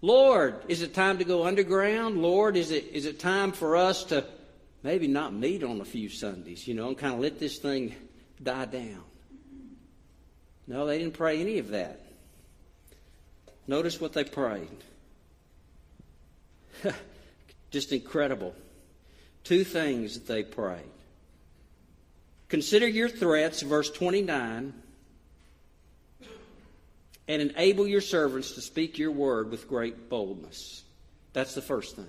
Lord, 0.00 0.54
is 0.68 0.82
it 0.82 0.94
time 0.94 1.18
to 1.18 1.24
go 1.24 1.46
underground? 1.46 2.22
Lord, 2.22 2.56
is 2.56 2.70
it, 2.70 2.86
is 2.92 3.06
it 3.06 3.18
time 3.18 3.50
for 3.50 3.76
us 3.76 4.04
to 4.04 4.24
maybe 4.84 5.08
not 5.08 5.34
meet 5.34 5.64
on 5.64 5.80
a 5.80 5.84
few 5.84 6.08
Sundays, 6.08 6.68
you 6.68 6.74
know, 6.74 6.86
and 6.86 6.96
kind 6.96 7.14
of 7.14 7.18
let 7.18 7.40
this 7.40 7.58
thing 7.58 7.92
die 8.40 8.66
down? 8.66 9.02
No, 10.68 10.86
they 10.86 10.98
didn't 10.98 11.14
pray 11.14 11.40
any 11.40 11.58
of 11.58 11.70
that. 11.70 12.03
Notice 13.66 14.00
what 14.00 14.12
they 14.12 14.24
prayed. 14.24 14.68
Just 17.70 17.92
incredible. 17.92 18.54
Two 19.42 19.64
things 19.64 20.14
that 20.14 20.26
they 20.26 20.42
prayed. 20.42 20.82
Consider 22.48 22.86
your 22.86 23.08
threats, 23.08 23.62
verse 23.62 23.90
29, 23.90 24.72
and 27.26 27.42
enable 27.42 27.86
your 27.86 28.00
servants 28.00 28.52
to 28.52 28.60
speak 28.60 28.98
your 28.98 29.10
word 29.10 29.50
with 29.50 29.68
great 29.68 30.08
boldness. 30.08 30.84
That's 31.32 31.54
the 31.54 31.62
first 31.62 31.96
thing. 31.96 32.06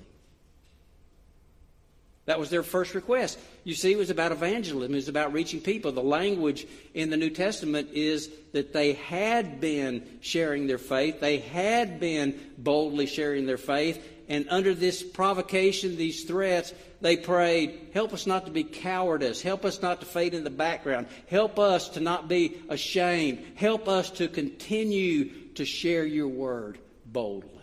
That 2.25 2.39
was 2.39 2.49
their 2.49 2.63
first 2.63 2.95
request. 2.95 3.37
You 3.63 3.75
see, 3.75 3.91
it 3.91 3.97
was 3.97 4.09
about 4.09 4.31
evangelism. 4.31 4.93
It 4.93 4.95
was 4.95 5.07
about 5.07 5.33
reaching 5.33 5.61
people. 5.61 5.91
The 5.91 6.01
language 6.01 6.65
in 6.95 7.11
the 7.11 7.17
New 7.17 7.29
Testament 7.29 7.89
is 7.93 8.29
that 8.51 8.73
they 8.73 8.93
had 8.93 9.61
been 9.61 10.03
sharing 10.21 10.65
their 10.65 10.79
faith. 10.79 11.19
They 11.19 11.37
had 11.37 11.99
been 11.99 12.39
boldly 12.57 13.05
sharing 13.05 13.45
their 13.45 13.57
faith. 13.57 14.03
And 14.27 14.47
under 14.49 14.73
this 14.73 15.03
provocation, 15.03 15.97
these 15.97 16.23
threats, 16.23 16.73
they 16.99 17.15
prayed, 17.15 17.89
help 17.93 18.11
us 18.11 18.25
not 18.25 18.45
to 18.45 18.51
be 18.51 18.63
cowardice. 18.63 19.43
Help 19.43 19.63
us 19.63 19.83
not 19.83 19.99
to 19.99 20.07
fade 20.07 20.33
in 20.33 20.43
the 20.43 20.49
background. 20.49 21.05
Help 21.27 21.59
us 21.59 21.89
to 21.89 21.99
not 21.99 22.27
be 22.27 22.57
ashamed. 22.69 23.45
Help 23.53 23.87
us 23.87 24.09
to 24.11 24.27
continue 24.27 25.29
to 25.53 25.63
share 25.63 26.05
your 26.05 26.27
word 26.27 26.79
boldly. 27.05 27.54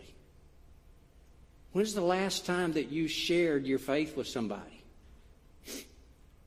When's 1.72 1.94
the 1.94 2.02
last 2.02 2.44
time 2.44 2.72
that 2.74 2.90
you 2.90 3.08
shared 3.08 3.66
your 3.66 3.78
faith 3.78 4.16
with 4.16 4.28
somebody? 4.28 4.84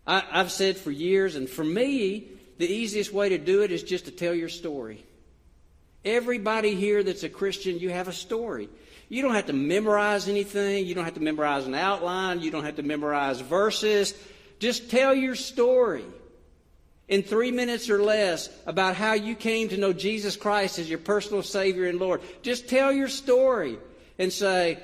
I, 0.06 0.20
have 0.32 0.52
said 0.52 0.78
for 0.78 0.92
years, 0.92 1.36
and 1.36 1.50
for 1.50 1.64
me, 1.64 2.28
the 2.58 2.68
easiest 2.68 3.12
way 3.12 3.30
to 3.30 3.38
do 3.38 3.64
it 3.64 3.72
is 3.72 3.82
just 3.82 4.06
to 4.06 4.12
tell 4.12 4.34
your 4.34 4.50
story. 4.50 5.04
Everybody 6.04 6.76
here 6.76 7.04
that's 7.04 7.24
a 7.24 7.30
Christian, 7.30 7.80
you 7.80 7.90
have 7.90 8.08
a 8.08 8.14
story. 8.14 8.70
You 9.10 9.24
don't 9.24 9.34
have 9.34 9.48
to 9.48 9.54
memorize 9.54 10.28
anything. 10.28 10.86
You 10.86 10.96
don't 10.96 11.06
have 11.06 11.16
to 11.16 11.20
memorize 11.20 11.66
an 11.66 11.76
outline. 11.76 12.42
You 12.42 12.52
don't 12.52 12.64
have 12.64 12.76
to 12.78 12.84
memorize 12.84 13.40
verses. 13.40 14.14
Just 14.60 14.90
tell 14.90 15.14
your 15.14 15.36
story 15.36 16.06
in 17.08 17.22
three 17.22 17.52
minutes 17.52 17.90
or 17.90 18.02
less 18.02 18.50
about 18.66 18.96
how 18.96 19.14
you 19.14 19.36
came 19.36 19.70
to 19.70 19.78
know 19.78 19.94
Jesus 19.94 20.36
Christ 20.36 20.80
as 20.80 20.90
your 20.90 21.00
personal 21.00 21.44
Savior 21.44 21.86
and 21.86 22.00
Lord. 22.00 22.22
Just 22.42 22.68
tell 22.68 22.92
your 22.92 23.10
story 23.10 23.78
and 24.18 24.32
say, 24.32 24.80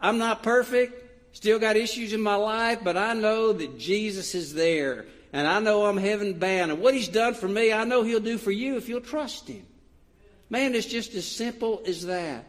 I'm 0.00 0.18
not 0.18 0.42
perfect, 0.42 1.36
still 1.36 1.58
got 1.58 1.76
issues 1.76 2.12
in 2.12 2.20
my 2.20 2.36
life, 2.36 2.80
but 2.84 2.96
I 2.96 3.14
know 3.14 3.52
that 3.52 3.78
Jesus 3.78 4.34
is 4.34 4.54
there. 4.54 5.06
And 5.32 5.46
I 5.46 5.60
know 5.60 5.86
I'm 5.86 5.96
heaven 5.96 6.34
bound. 6.34 6.70
And 6.70 6.80
what 6.80 6.94
He's 6.94 7.08
done 7.08 7.34
for 7.34 7.48
me, 7.48 7.72
I 7.72 7.84
know 7.84 8.02
He'll 8.02 8.20
do 8.20 8.38
for 8.38 8.50
you 8.50 8.76
if 8.76 8.88
you'll 8.88 9.00
trust 9.00 9.48
Him. 9.48 9.66
Man, 10.48 10.74
it's 10.74 10.86
just 10.86 11.14
as 11.14 11.26
simple 11.26 11.82
as 11.86 12.06
that. 12.06 12.46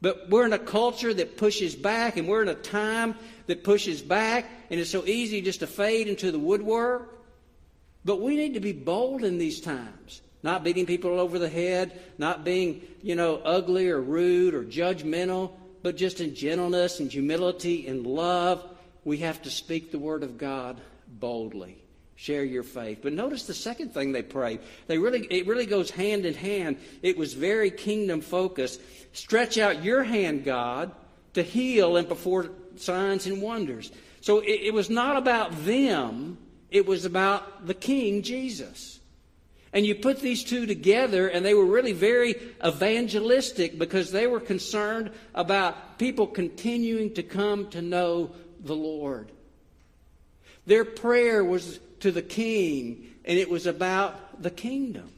But 0.00 0.28
we're 0.28 0.44
in 0.44 0.52
a 0.52 0.58
culture 0.58 1.14
that 1.14 1.36
pushes 1.36 1.76
back, 1.76 2.16
and 2.16 2.26
we're 2.26 2.42
in 2.42 2.48
a 2.48 2.54
time 2.54 3.14
that 3.46 3.62
pushes 3.62 4.02
back, 4.02 4.50
and 4.68 4.80
it's 4.80 4.90
so 4.90 5.06
easy 5.06 5.40
just 5.40 5.60
to 5.60 5.66
fade 5.66 6.08
into 6.08 6.32
the 6.32 6.38
woodwork. 6.40 7.24
But 8.04 8.20
we 8.20 8.36
need 8.36 8.54
to 8.54 8.60
be 8.60 8.72
bold 8.72 9.22
in 9.22 9.38
these 9.38 9.60
times. 9.60 10.20
Not 10.42 10.64
beating 10.64 10.86
people 10.86 11.20
over 11.20 11.38
the 11.38 11.48
head, 11.48 12.00
not 12.18 12.44
being, 12.44 12.82
you 13.00 13.14
know, 13.14 13.36
ugly 13.36 13.88
or 13.88 14.00
rude 14.00 14.54
or 14.54 14.64
judgmental, 14.64 15.52
but 15.82 15.96
just 15.96 16.20
in 16.20 16.34
gentleness 16.34 17.00
and 17.00 17.10
humility 17.10 17.86
and 17.86 18.06
love, 18.06 18.64
we 19.04 19.18
have 19.18 19.42
to 19.42 19.50
speak 19.50 19.90
the 19.90 19.98
word 19.98 20.22
of 20.22 20.38
God 20.38 20.80
boldly. 21.08 21.82
Share 22.14 22.44
your 22.44 22.62
faith. 22.62 23.00
But 23.02 23.14
notice 23.14 23.46
the 23.46 23.54
second 23.54 23.92
thing 23.92 24.12
they 24.12 24.22
prayed. 24.22 24.60
They 24.86 24.98
really, 24.98 25.26
it 25.28 25.46
really 25.46 25.66
goes 25.66 25.90
hand 25.90 26.24
in 26.24 26.34
hand. 26.34 26.76
It 27.02 27.16
was 27.16 27.34
very 27.34 27.70
kingdom 27.70 28.20
focused. 28.20 28.80
Stretch 29.12 29.58
out 29.58 29.82
your 29.82 30.04
hand, 30.04 30.44
God, 30.44 30.92
to 31.34 31.42
heal 31.42 31.96
and 31.96 32.08
perform 32.08 32.54
signs 32.76 33.26
and 33.26 33.42
wonders. 33.42 33.90
So 34.20 34.38
it, 34.38 34.60
it 34.62 34.74
was 34.74 34.88
not 34.88 35.16
about 35.16 35.64
them, 35.64 36.38
it 36.70 36.86
was 36.86 37.04
about 37.04 37.66
the 37.66 37.74
King, 37.74 38.22
Jesus. 38.22 39.00
And 39.72 39.86
you 39.86 39.94
put 39.94 40.20
these 40.20 40.44
two 40.44 40.66
together, 40.66 41.28
and 41.28 41.44
they 41.44 41.54
were 41.54 41.64
really 41.64 41.92
very 41.92 42.34
evangelistic 42.64 43.78
because 43.78 44.12
they 44.12 44.26
were 44.26 44.40
concerned 44.40 45.10
about 45.34 45.98
people 45.98 46.26
continuing 46.26 47.14
to 47.14 47.22
come 47.22 47.70
to 47.70 47.80
know 47.80 48.32
the 48.60 48.76
Lord. 48.76 49.32
Their 50.66 50.84
prayer 50.84 51.42
was 51.42 51.80
to 52.00 52.12
the 52.12 52.22
king, 52.22 53.06
and 53.24 53.38
it 53.38 53.48
was 53.48 53.66
about 53.66 54.42
the 54.42 54.50
kingdom. 54.50 55.10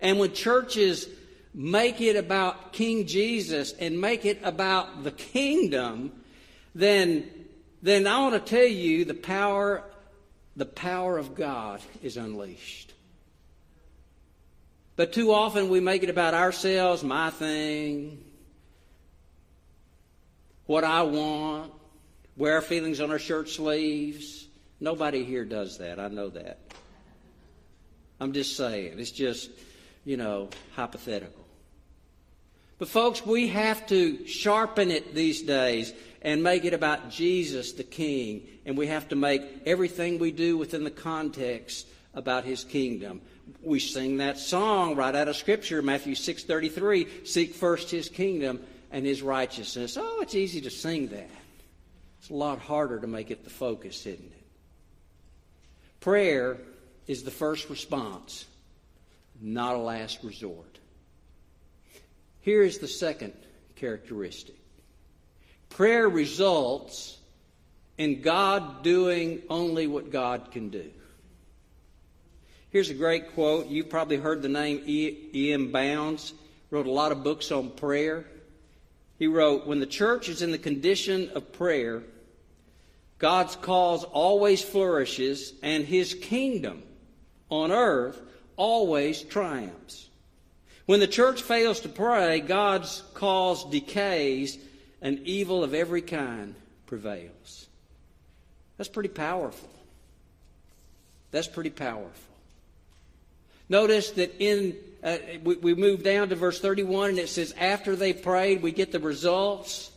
And 0.00 0.18
when 0.18 0.32
churches 0.32 1.06
make 1.54 2.00
it 2.00 2.16
about 2.16 2.72
King 2.72 3.06
Jesus 3.06 3.72
and 3.72 4.00
make 4.00 4.24
it 4.24 4.40
about 4.42 5.04
the 5.04 5.10
kingdom, 5.10 6.12
then, 6.74 7.28
then 7.82 8.06
I 8.06 8.20
want 8.20 8.34
to 8.34 8.50
tell 8.50 8.66
you 8.66 9.04
the 9.04 9.14
power, 9.14 9.84
the 10.56 10.66
power 10.66 11.18
of 11.18 11.34
God 11.34 11.80
is 12.02 12.16
unleashed. 12.16 12.89
But 15.00 15.14
too 15.14 15.32
often 15.32 15.70
we 15.70 15.80
make 15.80 16.02
it 16.02 16.10
about 16.10 16.34
ourselves, 16.34 17.02
my 17.02 17.30
thing, 17.30 18.22
what 20.66 20.84
I 20.84 21.04
want, 21.04 21.72
wear 22.36 22.56
our 22.56 22.60
feelings 22.60 23.00
on 23.00 23.10
our 23.10 23.18
shirt 23.18 23.48
sleeves, 23.48 24.46
Nobody 24.78 25.24
here 25.24 25.46
does 25.46 25.78
that. 25.78 25.98
I 25.98 26.08
know 26.08 26.28
that. 26.28 26.58
I'm 28.20 28.34
just 28.34 28.58
saying. 28.58 28.98
It's 28.98 29.10
just, 29.10 29.50
you 30.04 30.18
know, 30.18 30.50
hypothetical. 30.76 31.46
But, 32.78 32.88
folks, 32.88 33.24
we 33.24 33.48
have 33.48 33.86
to 33.86 34.26
sharpen 34.26 34.90
it 34.90 35.14
these 35.14 35.40
days 35.40 35.94
and 36.20 36.42
make 36.42 36.66
it 36.66 36.74
about 36.74 37.10
Jesus 37.10 37.72
the 37.72 37.84
King. 37.84 38.46
And 38.66 38.76
we 38.76 38.88
have 38.88 39.08
to 39.08 39.16
make 39.16 39.40
everything 39.64 40.18
we 40.18 40.30
do 40.30 40.58
within 40.58 40.84
the 40.84 40.90
context 40.90 41.86
about 42.12 42.44
his 42.44 42.64
kingdom. 42.64 43.22
We 43.62 43.80
sing 43.80 44.18
that 44.18 44.38
song 44.38 44.96
right 44.96 45.14
out 45.14 45.28
of 45.28 45.36
Scripture, 45.36 45.82
Matthew 45.82 46.14
6.33, 46.14 47.26
Seek 47.26 47.54
first 47.54 47.90
his 47.90 48.08
kingdom 48.08 48.60
and 48.90 49.06
his 49.06 49.22
righteousness. 49.22 49.96
Oh, 49.98 50.20
it's 50.20 50.34
easy 50.34 50.60
to 50.62 50.70
sing 50.70 51.08
that. 51.08 51.30
It's 52.18 52.30
a 52.30 52.34
lot 52.34 52.58
harder 52.58 52.98
to 53.00 53.06
make 53.06 53.30
it 53.30 53.44
the 53.44 53.50
focus, 53.50 54.06
isn't 54.06 54.32
it? 54.32 54.42
Prayer 56.00 56.58
is 57.06 57.22
the 57.22 57.30
first 57.30 57.70
response, 57.70 58.46
not 59.40 59.74
a 59.74 59.78
last 59.78 60.22
resort. 60.22 60.78
Here 62.40 62.62
is 62.62 62.78
the 62.78 62.88
second 62.88 63.32
characteristic 63.76 64.56
prayer 65.70 66.08
results 66.08 67.16
in 67.96 68.20
God 68.20 68.82
doing 68.82 69.40
only 69.48 69.86
what 69.86 70.10
God 70.10 70.50
can 70.50 70.68
do. 70.68 70.90
Here's 72.70 72.90
a 72.90 72.94
great 72.94 73.34
quote. 73.34 73.66
You've 73.66 73.90
probably 73.90 74.16
heard 74.16 74.42
the 74.42 74.48
name 74.48 74.82
E.M. 74.86 75.72
Bounds. 75.72 76.34
Wrote 76.70 76.86
a 76.86 76.92
lot 76.92 77.10
of 77.10 77.24
books 77.24 77.50
on 77.50 77.70
prayer. 77.70 78.24
He 79.18 79.26
wrote, 79.26 79.66
When 79.66 79.80
the 79.80 79.86
church 79.86 80.28
is 80.28 80.40
in 80.40 80.52
the 80.52 80.58
condition 80.58 81.30
of 81.34 81.52
prayer, 81.52 82.02
God's 83.18 83.56
cause 83.56 84.04
always 84.04 84.62
flourishes, 84.62 85.52
and 85.62 85.84
his 85.84 86.14
kingdom 86.14 86.84
on 87.50 87.72
earth 87.72 88.20
always 88.56 89.22
triumphs. 89.22 90.08
When 90.86 91.00
the 91.00 91.08
church 91.08 91.42
fails 91.42 91.80
to 91.80 91.88
pray, 91.88 92.40
God's 92.40 93.02
cause 93.14 93.64
decays, 93.64 94.58
and 95.02 95.18
evil 95.20 95.64
of 95.64 95.74
every 95.74 96.02
kind 96.02 96.54
prevails. 96.86 97.66
That's 98.76 98.88
pretty 98.88 99.08
powerful. 99.08 99.68
That's 101.30 101.48
pretty 101.48 101.70
powerful. 101.70 102.29
Notice 103.70 104.10
that 104.12 104.34
in 104.40 104.76
uh, 105.02 105.16
we, 105.44 105.54
we 105.54 105.74
move 105.74 106.02
down 106.02 106.28
to 106.28 106.36
verse 106.36 106.60
31 106.60 107.10
and 107.10 107.18
it 107.20 107.28
says 107.28 107.54
after 107.58 107.96
they 107.96 108.12
prayed 108.12 108.60
we 108.60 108.72
get 108.72 108.92
the 108.92 108.98
results 108.98 109.90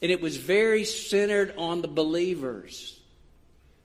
and 0.00 0.12
it 0.12 0.20
was 0.20 0.36
very 0.36 0.84
centered 0.84 1.54
on 1.56 1.80
the 1.80 1.88
believers. 1.88 3.00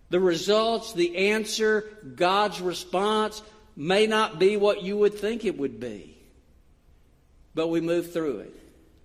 The 0.10 0.20
results, 0.20 0.94
the 0.94 1.30
answer, 1.30 1.90
God's 2.16 2.62
response 2.62 3.42
may 3.76 4.06
not 4.06 4.38
be 4.38 4.58
what 4.58 4.84
you 4.84 4.98
would 4.98 5.16
think 5.16 5.44
it 5.44 5.58
would 5.58 5.80
be. 5.80 6.16
But 7.56 7.70
we 7.70 7.82
move 7.82 8.14
through 8.14 8.40
it. 8.40 8.54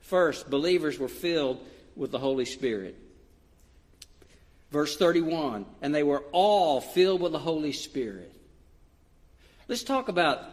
First, 0.01 0.51
believers 0.51 0.99
were 0.99 1.09
filled 1.09 1.65
with 1.97 2.11
the 2.11 2.19
Holy 2.19 2.45
Spirit. 2.45 2.97
Verse 4.71 4.97
31 4.97 5.65
and 5.81 5.95
they 5.95 6.03
were 6.03 6.25
all 6.33 6.81
filled 6.81 7.23
with 7.23 7.33
the 7.33 7.39
Holy 7.39 7.73
Spirit. 7.73 8.35
Let's 9.69 9.83
talk 9.83 10.09
about 10.09 10.45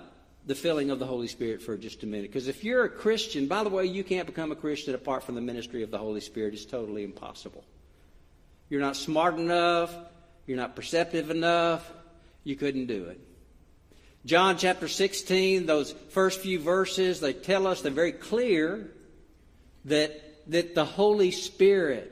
the 0.45 0.56
filling 0.56 0.91
of 0.91 0.99
the 0.99 1.06
Holy 1.06 1.28
Spirit 1.28 1.62
for 1.62 1.78
just 1.78 2.04
a 2.04 2.06
minute. 2.06 2.30
Because 2.30 2.49
if 2.49 2.65
you're 2.65 2.84
a 2.84 2.89
Christian, 2.89 3.47
by 3.47 3.63
the 3.63 3.69
way, 3.69 3.86
you 3.86 4.04
can't 4.04 4.28
become 4.28 4.51
a 4.51 4.56
Christian 4.56 4.93
apart 4.93 5.23
from 5.23 5.36
the 5.36 5.41
ministry 5.41 5.84
of 5.84 5.89
the 5.89 5.97
Holy 5.97 6.19
Spirit. 6.19 6.54
It's 6.54 6.65
totally 6.65 7.06
impossible. 7.06 7.63
You're 8.69 8.82
not 8.82 8.97
smart 8.97 9.36
enough. 9.36 9.95
You're 10.45 10.58
not 10.58 10.75
perceptive 10.75 11.30
enough. 11.30 11.89
You 12.43 12.58
couldn't 12.58 12.88
do 12.88 13.06
it. 13.06 13.19
John 14.25 14.58
chapter 14.58 14.89
16, 14.89 15.65
those 15.65 15.93
first 16.10 16.41
few 16.41 16.60
verses, 16.60 17.21
they 17.21 17.32
tell 17.32 17.67
us, 17.67 17.82
they're 17.82 17.91
very 17.91 18.12
clear 18.12 18.91
that, 19.86 20.49
that 20.51 20.75
the 20.75 20.84
Holy 20.84 21.32
Spirit 21.32 22.12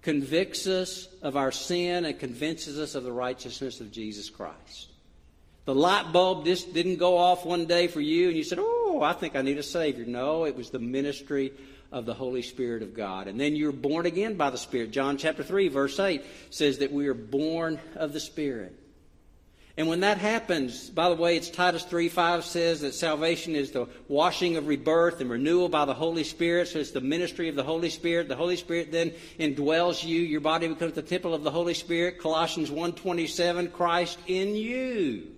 convicts 0.00 0.66
us 0.66 1.06
of 1.22 1.36
our 1.36 1.52
sin 1.52 2.04
and 2.04 2.18
convinces 2.18 2.80
us 2.80 2.96
of 2.96 3.04
the 3.04 3.12
righteousness 3.12 3.80
of 3.80 3.92
Jesus 3.92 4.28
Christ. 4.28 4.91
The 5.64 5.74
light 5.74 6.12
bulb 6.12 6.44
just 6.44 6.74
didn't 6.74 6.96
go 6.96 7.16
off 7.16 7.44
one 7.44 7.66
day 7.66 7.86
for 7.86 8.00
you 8.00 8.28
and 8.28 8.36
you 8.36 8.42
said, 8.42 8.58
Oh, 8.60 9.00
I 9.02 9.12
think 9.12 9.36
I 9.36 9.42
need 9.42 9.58
a 9.58 9.62
Savior. 9.62 10.04
No, 10.04 10.44
it 10.44 10.56
was 10.56 10.70
the 10.70 10.80
ministry 10.80 11.52
of 11.92 12.04
the 12.04 12.14
Holy 12.14 12.42
Spirit 12.42 12.82
of 12.82 12.94
God. 12.94 13.28
And 13.28 13.38
then 13.38 13.54
you're 13.54 13.70
born 13.70 14.06
again 14.06 14.34
by 14.34 14.50
the 14.50 14.58
Spirit. 14.58 14.90
John 14.90 15.18
chapter 15.18 15.44
3, 15.44 15.68
verse 15.68 16.00
8 16.00 16.24
says 16.50 16.78
that 16.78 16.90
we 16.90 17.06
are 17.06 17.14
born 17.14 17.78
of 17.94 18.12
the 18.12 18.18
Spirit. 18.18 18.76
And 19.76 19.88
when 19.88 20.00
that 20.00 20.18
happens, 20.18 20.90
by 20.90 21.08
the 21.08 21.14
way, 21.14 21.36
it's 21.36 21.48
Titus 21.48 21.84
3 21.84 22.08
5 22.08 22.44
says 22.44 22.80
that 22.80 22.92
salvation 22.92 23.54
is 23.54 23.70
the 23.70 23.86
washing 24.08 24.56
of 24.56 24.66
rebirth 24.66 25.20
and 25.20 25.30
renewal 25.30 25.68
by 25.68 25.84
the 25.84 25.94
Holy 25.94 26.24
Spirit. 26.24 26.68
So 26.68 26.80
it's 26.80 26.90
the 26.90 27.00
ministry 27.00 27.48
of 27.48 27.54
the 27.54 27.62
Holy 27.62 27.88
Spirit. 27.88 28.28
The 28.28 28.36
Holy 28.36 28.56
Spirit 28.56 28.92
then 28.92 29.12
indwells 29.38 30.04
you. 30.04 30.20
Your 30.20 30.40
body 30.40 30.68
becomes 30.68 30.92
the 30.92 31.02
temple 31.02 31.32
of 31.32 31.42
the 31.42 31.50
Holy 31.50 31.72
Spirit. 31.72 32.18
Colossians 32.18 32.70
1 32.70 32.92
27, 32.94 33.70
Christ 33.70 34.18
in 34.26 34.56
you 34.56 35.28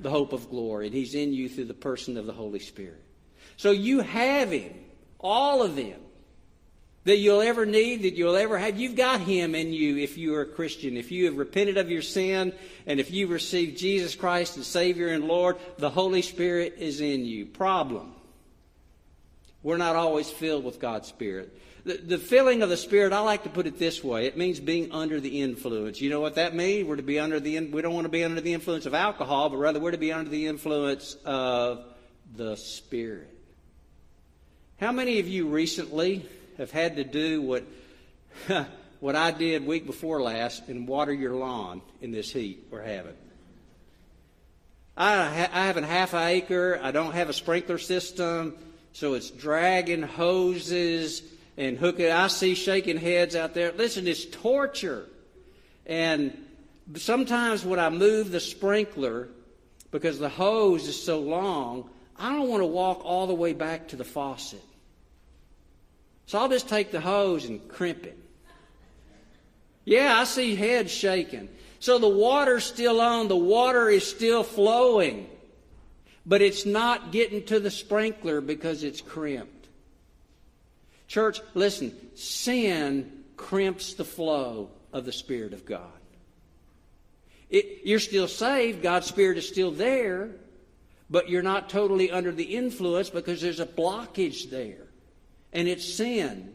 the 0.00 0.10
hope 0.10 0.32
of 0.32 0.50
glory, 0.50 0.86
and 0.86 0.94
He's 0.94 1.14
in 1.14 1.32
you 1.32 1.48
through 1.48 1.66
the 1.66 1.74
person 1.74 2.16
of 2.16 2.26
the 2.26 2.32
Holy 2.32 2.58
Spirit. 2.58 3.02
So 3.56 3.70
you 3.70 4.00
have 4.00 4.50
Him, 4.50 4.74
all 5.18 5.62
of 5.62 5.76
them, 5.76 6.00
that 7.04 7.18
you'll 7.18 7.40
ever 7.40 7.66
need, 7.66 8.02
that 8.02 8.14
you'll 8.14 8.36
ever 8.36 8.58
have. 8.58 8.78
You've 8.78 8.96
got 8.96 9.20
Him 9.20 9.54
in 9.54 9.72
you 9.72 9.98
if 9.98 10.16
you 10.16 10.34
are 10.36 10.42
a 10.42 10.46
Christian. 10.46 10.96
If 10.96 11.10
you 11.10 11.26
have 11.26 11.36
repented 11.36 11.76
of 11.76 11.90
your 11.90 12.02
sin 12.02 12.52
and 12.86 13.00
if 13.00 13.10
you've 13.10 13.30
received 13.30 13.76
Jesus 13.76 14.14
Christ 14.14 14.56
as 14.56 14.66
Savior 14.66 15.08
and 15.08 15.24
Lord, 15.24 15.56
the 15.78 15.90
Holy 15.90 16.22
Spirit 16.22 16.76
is 16.78 17.00
in 17.00 17.24
you. 17.24 17.46
Problem. 17.46 18.14
We're 19.62 19.78
not 19.78 19.96
always 19.96 20.30
filled 20.30 20.64
with 20.64 20.80
God's 20.80 21.08
Spirit. 21.08 21.56
The, 21.84 21.94
the 21.94 22.18
filling 22.18 22.62
of 22.62 22.68
the 22.68 22.76
Spirit, 22.76 23.12
I 23.12 23.20
like 23.20 23.42
to 23.42 23.48
put 23.48 23.66
it 23.66 23.76
this 23.76 24.04
way. 24.04 24.26
It 24.26 24.36
means 24.36 24.60
being 24.60 24.92
under 24.92 25.18
the 25.18 25.40
influence. 25.42 26.00
You 26.00 26.10
know 26.10 26.20
what 26.20 26.36
that 26.36 26.54
means? 26.54 26.86
We're 26.86 26.96
to 26.96 27.02
be 27.02 27.18
under 27.18 27.40
the, 27.40 27.58
we 27.58 27.82
don't 27.82 27.94
want 27.94 28.04
to 28.04 28.10
be 28.10 28.22
under 28.22 28.40
the 28.40 28.54
influence 28.54 28.86
of 28.86 28.94
alcohol, 28.94 29.48
but 29.50 29.56
rather 29.56 29.80
we're 29.80 29.90
to 29.90 29.98
be 29.98 30.12
under 30.12 30.30
the 30.30 30.46
influence 30.46 31.16
of 31.24 31.84
the 32.36 32.56
Spirit. 32.56 33.28
How 34.78 34.92
many 34.92 35.18
of 35.18 35.26
you 35.26 35.48
recently 35.48 36.24
have 36.58 36.70
had 36.70 36.96
to 36.96 37.04
do 37.04 37.42
what, 37.42 37.64
what 39.00 39.16
I 39.16 39.32
did 39.32 39.66
week 39.66 39.84
before 39.84 40.22
last 40.22 40.68
and 40.68 40.86
water 40.86 41.12
your 41.12 41.34
lawn 41.34 41.82
in 42.00 42.12
this 42.12 42.32
heat 42.32 42.68
we're 42.70 42.82
having? 42.82 43.14
I, 44.96 45.48
I 45.52 45.66
have 45.66 45.76
a 45.76 45.86
half 45.86 46.14
acre. 46.14 46.78
I 46.80 46.92
don't 46.92 47.12
have 47.12 47.28
a 47.28 47.32
sprinkler 47.32 47.78
system, 47.78 48.54
so 48.92 49.14
it's 49.14 49.30
dragging 49.30 50.02
hoses 50.02 51.22
and 51.56 51.78
hooking. 51.78 52.10
I 52.10 52.28
see 52.28 52.54
shaking 52.54 52.98
heads 52.98 53.36
out 53.36 53.54
there. 53.54 53.72
Listen, 53.72 54.06
it's 54.06 54.24
torture. 54.24 55.06
And 55.86 56.36
sometimes 56.96 57.64
when 57.64 57.78
I 57.78 57.90
move 57.90 58.30
the 58.30 58.40
sprinkler, 58.40 59.28
because 59.90 60.18
the 60.18 60.28
hose 60.28 60.88
is 60.88 61.02
so 61.02 61.20
long, 61.20 61.90
I 62.16 62.34
don't 62.34 62.48
want 62.48 62.62
to 62.62 62.66
walk 62.66 63.04
all 63.04 63.26
the 63.26 63.34
way 63.34 63.52
back 63.52 63.88
to 63.88 63.96
the 63.96 64.04
faucet. 64.04 64.62
So 66.26 66.38
I'll 66.38 66.48
just 66.48 66.68
take 66.68 66.90
the 66.90 67.00
hose 67.00 67.44
and 67.44 67.66
crimp 67.68 68.06
it. 68.06 68.18
Yeah, 69.84 70.18
I 70.18 70.24
see 70.24 70.54
heads 70.54 70.92
shaking. 70.92 71.48
So 71.80 71.98
the 71.98 72.08
water's 72.08 72.64
still 72.64 73.00
on, 73.00 73.26
the 73.28 73.36
water 73.36 73.88
is 73.88 74.08
still 74.08 74.44
flowing, 74.44 75.28
but 76.24 76.40
it's 76.40 76.64
not 76.64 77.10
getting 77.10 77.44
to 77.46 77.58
the 77.58 77.70
sprinkler 77.70 78.40
because 78.40 78.84
it's 78.84 79.00
crimped. 79.00 79.61
Church, 81.12 81.42
listen, 81.52 81.94
sin 82.14 83.24
crimps 83.36 83.92
the 83.92 84.04
flow 84.04 84.70
of 84.94 85.04
the 85.04 85.12
Spirit 85.12 85.52
of 85.52 85.66
God. 85.66 86.00
It, 87.50 87.82
you're 87.84 87.98
still 87.98 88.26
saved, 88.26 88.82
God's 88.82 89.08
Spirit 89.08 89.36
is 89.36 89.46
still 89.46 89.72
there, 89.72 90.30
but 91.10 91.28
you're 91.28 91.42
not 91.42 91.68
totally 91.68 92.10
under 92.10 92.32
the 92.32 92.56
influence 92.56 93.10
because 93.10 93.42
there's 93.42 93.60
a 93.60 93.66
blockage 93.66 94.48
there. 94.48 94.86
And 95.52 95.68
it's 95.68 95.84
sin. 95.84 96.54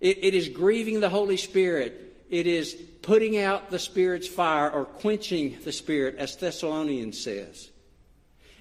It, 0.00 0.24
it 0.24 0.34
is 0.34 0.48
grieving 0.48 1.00
the 1.00 1.10
Holy 1.10 1.36
Spirit. 1.36 2.24
It 2.30 2.46
is 2.46 2.72
putting 3.02 3.36
out 3.36 3.70
the 3.70 3.78
Spirit's 3.78 4.28
fire 4.28 4.70
or 4.70 4.86
quenching 4.86 5.58
the 5.62 5.72
Spirit, 5.72 6.14
as 6.16 6.36
Thessalonians 6.36 7.22
says. 7.22 7.68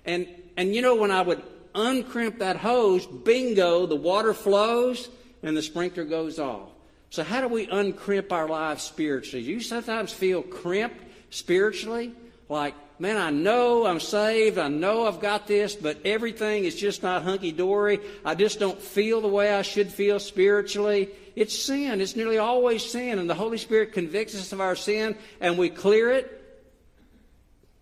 And, 0.04 0.28
and 0.58 0.75
you 0.75 0.82
know, 0.82 0.95
when 0.95 1.12
I 1.12 1.21
would 1.21 1.41
uncrimp 1.73 2.39
that 2.39 2.58
hose, 2.58 3.06
bingo, 3.06 3.86
the 3.86 3.95
water 3.95 4.34
flows 4.34 5.08
and 5.43 5.56
the 5.56 5.62
sprinkler 5.62 6.06
goes 6.06 6.39
off. 6.39 6.69
So, 7.10 7.23
how 7.23 7.41
do 7.41 7.47
we 7.47 7.67
uncrimp 7.67 8.32
our 8.32 8.47
lives 8.47 8.84
spiritually? 8.84 9.43
Do 9.43 9.52
you 9.52 9.62
sometimes 9.62 10.13
feel 10.13 10.43
crimped 10.43 11.02
spiritually? 11.32 12.13
Like, 12.49 12.75
man, 12.99 13.17
I 13.17 13.32
know 13.32 13.86
I'm 13.86 13.99
saved. 13.99 14.58
I 14.58 14.67
know 14.67 15.08
I've 15.08 15.19
got 15.19 15.47
this, 15.47 15.75
but 15.75 15.97
everything 16.06 16.65
is 16.65 16.75
just 16.75 17.02
not 17.02 17.23
hunky 17.23 17.52
dory. 17.52 17.99
I 18.23 18.36
just 18.36 18.60
don't 18.60 18.80
feel 18.80 19.21
the 19.21 19.28
way 19.28 19.54
I 19.54 19.63
should 19.63 19.91
feel 19.91 20.19
spiritually. 20.19 21.10
It's 21.36 21.58
sin. 21.58 22.02
It's 22.02 22.15
nearly 22.15 22.38
always 22.38 22.86
sin. 22.86 23.17
And 23.17 23.30
the 23.30 23.36
Holy 23.36 23.58
Spirit 23.58 23.93
convicts 23.93 24.36
us 24.36 24.52
of 24.52 24.62
our 24.62 24.75
sin, 24.75 25.15
and 25.41 25.58
we 25.58 25.69
clear 25.69 26.12
it 26.12 26.36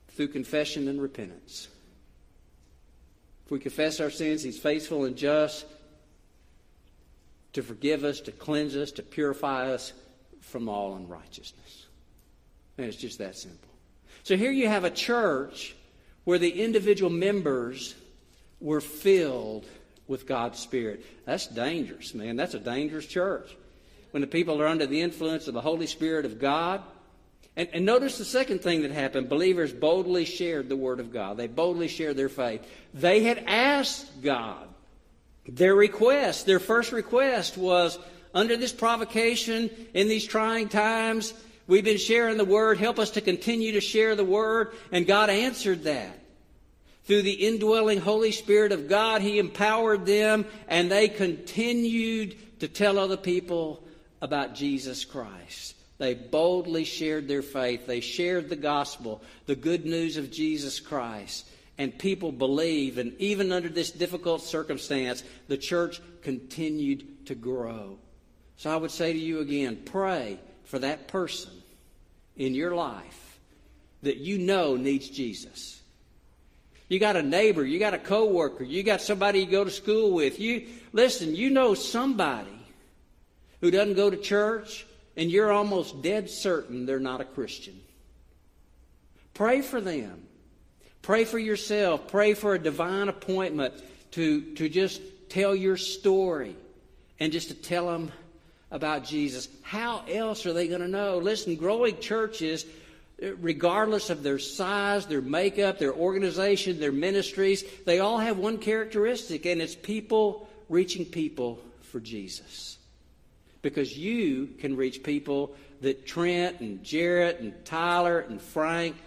through 0.09 0.29
confession 0.29 0.87
and 0.87 1.01
repentance. 1.01 1.67
If 3.45 3.51
we 3.51 3.59
confess 3.59 3.99
our 3.99 4.09
sins, 4.09 4.43
He's 4.43 4.59
faithful 4.59 5.05
and 5.05 5.15
just 5.15 5.65
to 7.57 7.63
forgive 7.63 8.03
us, 8.03 8.19
to 8.19 8.31
cleanse 8.31 8.75
us, 8.75 8.91
to 8.91 9.01
purify 9.01 9.71
us 9.71 9.91
from 10.41 10.69
all 10.69 10.95
unrighteousness. 10.95 11.87
And 12.77 12.85
it's 12.85 12.97
just 12.97 13.17
that 13.17 13.35
simple. 13.35 13.67
So 14.21 14.37
here 14.37 14.51
you 14.51 14.67
have 14.67 14.83
a 14.83 14.91
church 14.91 15.75
where 16.23 16.37
the 16.37 16.51
individual 16.51 17.09
members 17.09 17.95
were 18.59 18.79
filled 18.79 19.65
with 20.07 20.27
God's 20.27 20.59
Spirit. 20.59 21.03
That's 21.25 21.47
dangerous, 21.47 22.13
man. 22.13 22.35
That's 22.35 22.53
a 22.53 22.59
dangerous 22.59 23.07
church. 23.07 23.57
When 24.11 24.21
the 24.21 24.27
people 24.27 24.61
are 24.61 24.67
under 24.67 24.85
the 24.85 25.01
influence 25.01 25.47
of 25.47 25.55
the 25.55 25.61
Holy 25.61 25.87
Spirit 25.87 26.25
of 26.25 26.39
God. 26.39 26.83
And, 27.55 27.69
and 27.73 27.87
notice 27.87 28.19
the 28.19 28.25
second 28.25 28.61
thing 28.61 28.83
that 28.83 28.91
happened. 28.91 29.29
Believers 29.29 29.73
boldly 29.73 30.25
shared 30.25 30.69
the 30.69 30.75
Word 30.75 30.99
of 30.99 31.11
God. 31.11 31.37
They 31.37 31.47
boldly 31.47 31.87
shared 31.87 32.17
their 32.17 32.29
faith. 32.29 32.61
They 32.93 33.23
had 33.23 33.45
asked 33.47 34.21
God 34.21 34.67
their 35.47 35.75
request, 35.75 36.45
their 36.45 36.59
first 36.59 36.91
request 36.91 37.57
was 37.57 37.97
under 38.33 38.57
this 38.57 38.73
provocation, 38.73 39.69
in 39.93 40.07
these 40.07 40.25
trying 40.25 40.69
times, 40.69 41.33
we've 41.67 41.85
been 41.85 41.97
sharing 41.97 42.37
the 42.37 42.45
Word. 42.45 42.77
Help 42.77 42.99
us 42.99 43.11
to 43.11 43.21
continue 43.21 43.71
to 43.73 43.81
share 43.81 44.15
the 44.15 44.25
Word. 44.25 44.73
And 44.91 45.07
God 45.07 45.29
answered 45.29 45.83
that. 45.83 46.19
Through 47.05 47.21
the 47.21 47.47
indwelling 47.47 48.01
Holy 48.01 48.33
Spirit 48.33 48.73
of 48.73 48.89
God, 48.89 49.21
He 49.21 49.39
empowered 49.39 50.05
them, 50.05 50.45
and 50.67 50.91
they 50.91 51.07
continued 51.07 52.59
to 52.59 52.67
tell 52.67 52.99
other 52.99 53.17
people 53.17 53.81
about 54.21 54.55
Jesus 54.55 55.05
Christ. 55.05 55.75
They 55.99 56.13
boldly 56.13 56.83
shared 56.83 57.27
their 57.27 57.41
faith. 57.41 57.87
They 57.87 58.01
shared 58.01 58.49
the 58.49 58.55
gospel, 58.57 59.21
the 59.45 59.55
good 59.55 59.85
news 59.85 60.17
of 60.17 60.31
Jesus 60.31 60.79
Christ 60.79 61.47
and 61.77 61.97
people 61.97 62.31
believe. 62.31 62.97
And 62.97 63.13
even 63.19 63.51
under 63.51 63.69
this 63.69 63.91
difficult 63.91 64.41
circumstance, 64.41 65.23
the 65.47 65.57
church 65.57 66.01
continued 66.21 67.27
to 67.27 67.35
grow. 67.35 67.97
So 68.57 68.71
I 68.71 68.75
would 68.75 68.91
say 68.91 69.13
to 69.13 69.19
you 69.19 69.39
again 69.39 69.83
pray 69.85 70.39
for 70.65 70.79
that 70.79 71.07
person 71.07 71.51
in 72.35 72.53
your 72.53 72.75
life 72.75 73.39
that 74.01 74.17
you 74.17 74.37
know 74.37 74.75
needs 74.75 75.09
Jesus. 75.09 75.81
You 76.89 76.99
got 76.99 77.15
a 77.15 77.23
neighbor, 77.23 77.65
you 77.65 77.79
got 77.79 77.93
a 77.93 77.99
coworker, 77.99 78.63
you 78.63 78.81
got 78.81 79.01
somebody 79.01 79.39
you 79.39 79.45
go 79.45 79.63
to 79.63 79.71
school 79.71 80.11
with. 80.11 80.39
You 80.39 80.67
listen, 80.93 81.35
you 81.35 81.49
know 81.49 81.73
somebody 81.73 82.49
who 83.61 83.71
doesn't 83.71 83.95
go 83.95 84.09
to 84.09 84.17
church 84.17 84.85
and 85.15 85.29
you're 85.29 85.51
almost 85.51 86.01
dead 86.01 86.29
certain 86.29 86.85
they're 86.85 86.99
not 86.99 87.21
a 87.21 87.25
Christian. 87.25 87.79
Pray 89.33 89.61
for 89.61 89.81
them. 89.81 90.23
Pray 91.07 91.23
for 91.23 91.39
yourself. 91.39 92.09
Pray 92.09 92.33
for 92.33 92.53
a 92.53 92.59
divine 92.59 93.07
appointment 93.07 93.73
to, 94.11 94.41
to 94.55 94.67
just 94.67 95.01
tell 95.29 95.55
your 95.55 95.77
story 95.77 96.53
and 97.17 97.31
just 97.31 97.47
to 97.47 97.53
tell 97.53 97.87
them 97.87 98.11
about 98.71 99.05
Jesus. 99.05 99.47
How 99.61 100.03
else 100.09 100.45
are 100.45 100.51
they 100.51 100.67
going 100.67 100.81
to 100.81 100.87
know? 100.89 101.19
Listen, 101.19 101.55
growing 101.55 101.97
churches, 102.01 102.65
regardless 103.39 104.09
of 104.09 104.21
their 104.21 104.37
size, 104.37 105.05
their 105.05 105.21
makeup, 105.21 105.79
their 105.79 105.93
organization, 105.93 106.77
their 106.81 106.91
ministries, 106.91 107.63
they 107.85 107.99
all 107.99 108.17
have 108.17 108.37
one 108.37 108.57
characteristic, 108.57 109.45
and 109.45 109.61
it's 109.61 109.75
people 109.75 110.49
reaching 110.67 111.05
people 111.05 111.57
for 111.83 112.01
Jesus. 112.01 112.77
Because 113.61 113.97
you 113.97 114.49
can 114.59 114.75
reach 114.75 115.03
people 115.03 115.55
that 115.79 116.05
Trent 116.05 116.59
and 116.59 116.83
Jarrett 116.83 117.39
and 117.39 117.53
Tyler 117.63 118.19
and 118.19 118.41
Frank 118.41 118.97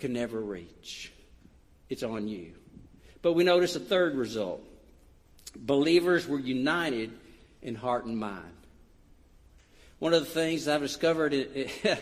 can 0.00 0.12
never 0.12 0.40
reach. 0.40 1.12
It's 1.88 2.02
on 2.02 2.26
you. 2.26 2.54
But 3.22 3.34
we 3.34 3.44
notice 3.44 3.76
a 3.76 3.80
third 3.80 4.16
result 4.16 4.64
believers 5.54 6.28
were 6.28 6.38
united 6.38 7.10
in 7.60 7.74
heart 7.74 8.04
and 8.04 8.16
mind. 8.16 8.54
One 9.98 10.14
of 10.14 10.20
the 10.20 10.30
things 10.30 10.68
I've 10.68 10.80
discovered 10.80 11.34
in, 11.34 11.68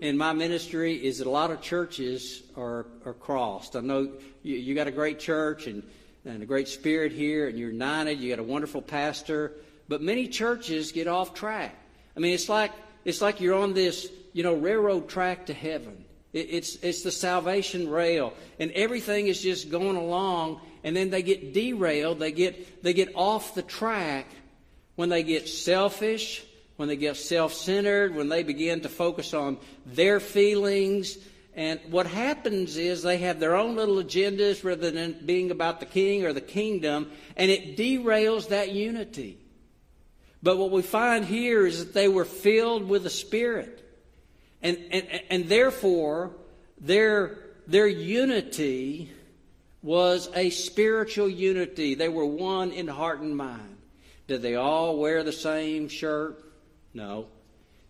in 0.00 0.16
my 0.16 0.32
ministry 0.32 0.94
is 0.94 1.18
that 1.18 1.26
a 1.26 1.30
lot 1.30 1.50
of 1.50 1.60
churches 1.60 2.42
are, 2.56 2.86
are 3.04 3.14
crossed. 3.14 3.76
I 3.76 3.80
know 3.80 4.12
you, 4.42 4.56
you 4.56 4.74
got 4.74 4.86
a 4.86 4.92
great 4.92 5.18
church 5.18 5.66
and, 5.66 5.82
and 6.24 6.42
a 6.42 6.46
great 6.46 6.68
spirit 6.68 7.12
here, 7.12 7.48
and 7.48 7.58
you're 7.58 7.70
united, 7.70 8.18
you 8.20 8.30
got 8.30 8.38
a 8.38 8.46
wonderful 8.46 8.80
pastor, 8.80 9.52
but 9.88 10.00
many 10.00 10.28
churches 10.28 10.92
get 10.92 11.06
off 11.06 11.34
track. 11.34 11.74
I 12.16 12.20
mean, 12.20 12.32
it's 12.32 12.48
like, 12.48 12.72
it's 13.04 13.20
like 13.20 13.40
you're 13.40 13.58
on 13.58 13.74
this, 13.74 14.10
you 14.32 14.42
know, 14.42 14.54
railroad 14.54 15.08
track 15.08 15.46
to 15.46 15.54
heaven. 15.54 16.05
It's, 16.36 16.76
it's 16.76 17.02
the 17.02 17.10
salvation 17.10 17.88
rail. 17.88 18.34
And 18.58 18.70
everything 18.72 19.28
is 19.28 19.40
just 19.40 19.70
going 19.70 19.96
along, 19.96 20.60
and 20.84 20.94
then 20.94 21.08
they 21.08 21.22
get 21.22 21.54
derailed. 21.54 22.18
They 22.18 22.32
get, 22.32 22.82
they 22.82 22.92
get 22.92 23.12
off 23.14 23.54
the 23.54 23.62
track 23.62 24.26
when 24.96 25.08
they 25.08 25.22
get 25.22 25.48
selfish, 25.48 26.44
when 26.76 26.88
they 26.88 26.96
get 26.96 27.16
self 27.16 27.54
centered, 27.54 28.14
when 28.14 28.28
they 28.28 28.42
begin 28.42 28.82
to 28.82 28.88
focus 28.90 29.32
on 29.32 29.56
their 29.86 30.20
feelings. 30.20 31.16
And 31.54 31.80
what 31.88 32.06
happens 32.06 32.76
is 32.76 33.02
they 33.02 33.16
have 33.18 33.40
their 33.40 33.56
own 33.56 33.74
little 33.74 33.96
agendas 33.96 34.62
rather 34.62 34.90
than 34.90 35.24
being 35.24 35.50
about 35.50 35.80
the 35.80 35.86
king 35.86 36.26
or 36.26 36.34
the 36.34 36.42
kingdom, 36.42 37.10
and 37.38 37.50
it 37.50 37.78
derails 37.78 38.48
that 38.48 38.72
unity. 38.72 39.38
But 40.42 40.58
what 40.58 40.70
we 40.70 40.82
find 40.82 41.24
here 41.24 41.66
is 41.66 41.78
that 41.78 41.94
they 41.94 42.08
were 42.08 42.26
filled 42.26 42.86
with 42.86 43.04
the 43.04 43.10
Spirit. 43.10 43.85
And, 44.66 44.78
and, 44.90 45.22
and 45.30 45.48
therefore, 45.48 46.32
their, 46.80 47.38
their 47.68 47.86
unity 47.86 49.12
was 49.80 50.28
a 50.34 50.50
spiritual 50.50 51.28
unity. 51.28 51.94
They 51.94 52.08
were 52.08 52.26
one 52.26 52.72
in 52.72 52.88
heart 52.88 53.20
and 53.20 53.36
mind. 53.36 53.76
Did 54.26 54.42
they 54.42 54.56
all 54.56 54.98
wear 54.98 55.22
the 55.22 55.30
same 55.30 55.86
shirt? 55.86 56.42
No. 56.92 57.28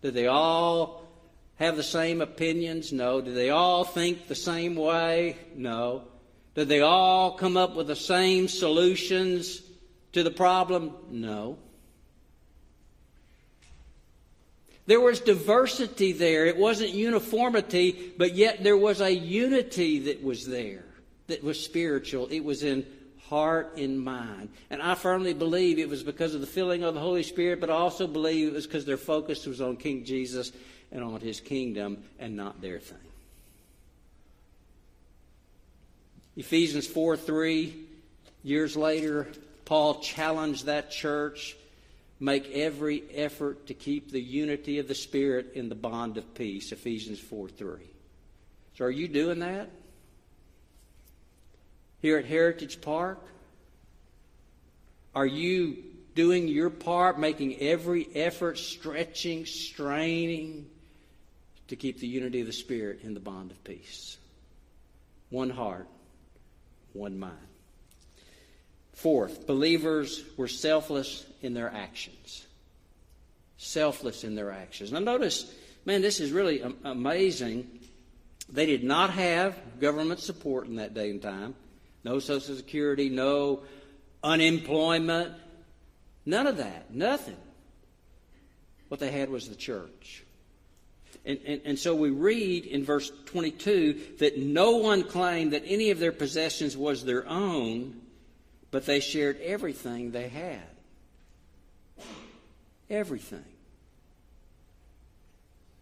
Did 0.03 0.13
they 0.13 0.27
all 0.27 1.07
have 1.55 1.77
the 1.77 1.81
same 1.81 2.21
opinions? 2.21 2.93
No. 2.93 3.21
Did 3.21 3.33
they 3.33 3.49
all 3.49 3.83
think 3.83 4.27
the 4.27 4.35
same 4.35 4.75
way? 4.75 5.37
No. 5.55 6.03
Did 6.53 6.69
they 6.69 6.81
all 6.81 7.31
come 7.31 7.57
up 7.57 7.75
with 7.75 7.87
the 7.87 7.95
same 7.95 8.47
solutions 8.47 9.63
to 10.13 10.21
the 10.21 10.29
problem? 10.29 10.93
No. 11.09 11.57
There 14.87 15.01
was 15.01 15.19
diversity 15.19 16.13
there. 16.13 16.45
It 16.45 16.57
wasn't 16.57 16.91
uniformity, 16.91 18.13
but 18.17 18.35
yet 18.35 18.63
there 18.63 18.77
was 18.77 19.01
a 19.01 19.11
unity 19.11 19.99
that 19.99 20.23
was 20.23 20.47
there, 20.47 20.85
that 21.27 21.43
was 21.43 21.63
spiritual. 21.63 22.27
It 22.31 22.39
was 22.39 22.63
in 22.63 22.85
heart 23.27 23.73
and 23.77 23.99
mind. 23.99 24.49
And 24.69 24.81
I 24.81 24.95
firmly 24.95 25.33
believe 25.33 25.77
it 25.77 25.89
was 25.89 26.03
because 26.03 26.33
of 26.33 26.39
the 26.39 26.47
filling 26.47 26.83
of 26.83 26.93
the 26.93 27.01
Holy 27.01 27.23
Spirit, 27.23 27.59
but 27.59 27.69
I 27.69 27.73
also 27.73 28.07
believe 28.07 28.47
it 28.47 28.53
was 28.53 28.65
because 28.65 28.85
their 28.85 28.97
focus 28.97 29.45
was 29.45 29.59
on 29.59 29.75
King 29.75 30.05
Jesus 30.05 30.53
and 30.89 31.03
on 31.03 31.19
his 31.19 31.41
kingdom 31.41 32.03
and 32.17 32.37
not 32.37 32.61
their 32.61 32.79
thing. 32.79 32.97
Ephesians 36.37 36.87
4 36.87 37.17
3, 37.17 37.75
years 38.43 38.77
later, 38.77 39.27
Paul 39.65 39.99
challenged 39.99 40.67
that 40.67 40.91
church 40.91 41.57
Make 42.19 42.49
every 42.51 43.03
effort 43.13 43.67
to 43.67 43.73
keep 43.73 44.11
the 44.11 44.21
unity 44.21 44.79
of 44.79 44.87
the 44.87 44.95
Spirit 44.95 45.51
in 45.53 45.69
the 45.69 45.75
bond 45.75 46.17
of 46.17 46.33
peace. 46.33 46.71
Ephesians 46.71 47.19
4 47.19 47.49
3. 47.49 47.79
So, 48.75 48.85
are 48.85 48.91
you 48.91 49.07
doing 49.07 49.39
that? 49.39 49.69
Here 51.99 52.17
at 52.17 52.25
Heritage 52.25 52.81
Park? 52.81 53.19
Are 55.13 55.25
you 55.25 55.77
doing 56.15 56.47
your 56.47 56.69
part, 56.69 57.19
making 57.19 57.59
every 57.59 58.07
effort, 58.15 58.57
stretching, 58.57 59.45
straining 59.45 60.67
to 61.67 61.75
keep 61.75 61.99
the 61.99 62.07
unity 62.07 62.41
of 62.41 62.47
the 62.47 62.53
Spirit 62.53 63.01
in 63.03 63.13
the 63.13 63.19
bond 63.19 63.51
of 63.51 63.63
peace? 63.63 64.17
One 65.29 65.49
heart, 65.49 65.87
one 66.93 67.19
mind. 67.19 67.35
Fourth, 68.97 69.45
believers 69.45 70.23
were 70.37 70.47
selfless 70.47 71.23
in 71.43 71.53
their 71.53 71.71
actions. 71.71 72.47
Selfless 73.57 74.23
in 74.23 74.33
their 74.33 74.51
actions. 74.51 74.91
Now, 74.91 74.97
notice, 74.97 75.53
man, 75.85 76.01
this 76.01 76.19
is 76.19 76.31
really 76.31 76.63
amazing. 76.83 77.69
They 78.49 78.65
did 78.65 78.83
not 78.83 79.11
have 79.11 79.55
government 79.79 80.19
support 80.19 80.65
in 80.65 80.77
that 80.77 80.95
day 80.95 81.11
and 81.11 81.21
time. 81.21 81.53
No 82.03 82.17
Social 82.17 82.55
Security, 82.55 83.07
no 83.07 83.61
unemployment, 84.23 85.31
none 86.25 86.47
of 86.47 86.57
that, 86.57 86.91
nothing. 86.91 87.37
What 88.87 88.99
they 88.99 89.11
had 89.11 89.29
was 89.29 89.47
the 89.47 89.55
church. 89.55 90.23
And, 91.23 91.37
and, 91.45 91.61
and, 91.65 91.77
so 91.77 91.93
we 91.93 92.09
read 92.09 92.65
in 92.65 92.83
verse 92.83 93.11
22 93.25 94.15
that 94.19 94.39
no 94.39 94.77
one 94.77 95.03
claimed 95.03 95.53
that 95.53 95.63
any 95.67 95.91
of 95.91 95.99
their 95.99 96.11
possessions 96.11 96.75
was 96.75 97.05
their 97.05 97.27
own, 97.27 98.01
but 98.77 98.85
they 98.85 98.99
shared 98.99 99.41
everything 99.41 100.11
they 100.11 100.27
had. 100.27 100.61
Everything. 102.91 103.43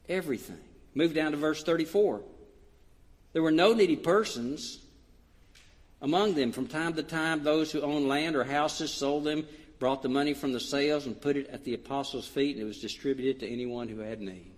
Everything. 0.08 0.62
Move 0.94 1.14
down 1.14 1.32
to 1.32 1.38
verse 1.38 1.62
34. 1.62 2.22
There 3.34 3.42
were 3.42 3.52
no 3.52 3.74
needy 3.74 3.98
persons 3.98 4.80
among 6.02 6.36
them. 6.36 6.54
From 6.54 6.68
time 6.68 6.94
to 6.94 7.04
time, 7.04 7.44
those 7.44 7.70
who 7.70 7.82
owned 7.82 8.08
land 8.08 8.38
or 8.38 8.46
houses 8.46 8.94
sold 8.94 9.26
them, 9.26 9.46
brought 9.78 10.02
the 10.02 10.08
money 10.08 10.34
from 10.34 10.54
the 10.54 10.62
sales, 10.62 11.06
and 11.06 11.20
put 11.20 11.36
it 11.36 11.50
at 11.50 11.66
the 11.66 11.74
apostles' 11.74 12.26
feet, 12.26 12.56
and 12.56 12.64
it 12.64 12.66
was 12.66 12.80
distributed 12.80 13.42
to 13.42 13.52
anyone 13.52 13.90
who 13.90 14.00
had 14.00 14.22
need. 14.22 14.54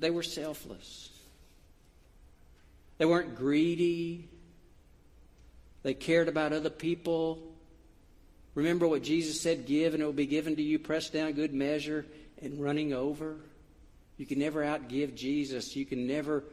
They 0.00 0.10
were 0.10 0.24
selfless. 0.24 1.10
They 2.98 3.04
weren't 3.04 3.36
greedy. 3.36 4.30
They 5.82 5.94
cared 5.94 6.28
about 6.28 6.52
other 6.52 6.70
people. 6.70 7.38
Remember 8.54 8.86
what 8.86 9.02
Jesus 9.02 9.40
said 9.40 9.66
give, 9.66 9.94
and 9.94 10.02
it 10.02 10.06
will 10.06 10.12
be 10.12 10.26
given 10.26 10.56
to 10.56 10.62
you, 10.62 10.78
pressed 10.78 11.12
down, 11.12 11.32
good 11.32 11.54
measure, 11.54 12.04
and 12.42 12.60
running 12.60 12.92
over. 12.92 13.36
You 14.16 14.26
can 14.26 14.38
never 14.38 14.62
outgive 14.62 15.14
Jesus. 15.14 15.74
You 15.76 15.86
can 15.86 16.06
never. 16.06 16.44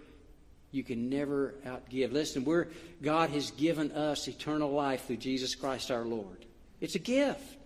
You 0.72 0.84
can 0.84 1.10
never 1.10 1.56
outgive. 1.66 2.12
Listen, 2.12 2.44
we're, 2.44 2.68
God 3.02 3.30
has 3.30 3.52
given 3.52 3.92
us 3.94 4.28
eternal 4.28 4.70
life 4.70 5.06
through 5.06 5.18
Jesus 5.18 5.56
Christ 5.56 5.92
our 5.92 6.04
Lord. 6.04 6.46
It's 6.82 6.96
a 6.96 7.00
gift. 7.00 7.58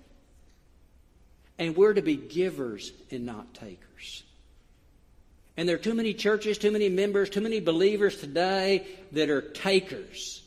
And 1.58 1.76
we're 1.76 1.93
to 1.93 2.02
be 2.02 2.15
givers 2.15 2.91
and 3.10 3.26
not 3.26 3.54
takers. 3.56 4.24
And 5.58 5.67
there 5.67 5.76
are 5.76 5.80
too 5.80 5.93
many 5.93 6.13
churches, 6.13 6.58
too 6.58 6.71
many 6.71 6.89
members, 6.89 7.30
too 7.30 7.41
many 7.41 7.60
believers 7.60 8.17
today 8.17 8.88
that 9.12 9.30
are 9.30 9.41
takers. 9.41 10.43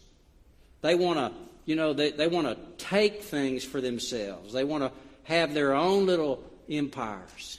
They 0.84 0.94
want 0.94 1.18
to, 1.18 1.32
you 1.64 1.76
know, 1.76 1.94
they, 1.94 2.10
they 2.10 2.26
want 2.26 2.46
to 2.46 2.58
take 2.76 3.22
things 3.22 3.64
for 3.64 3.80
themselves. 3.80 4.52
They 4.52 4.64
want 4.64 4.84
to 4.84 4.92
have 5.22 5.54
their 5.54 5.72
own 5.72 6.04
little 6.04 6.44
empires. 6.68 7.58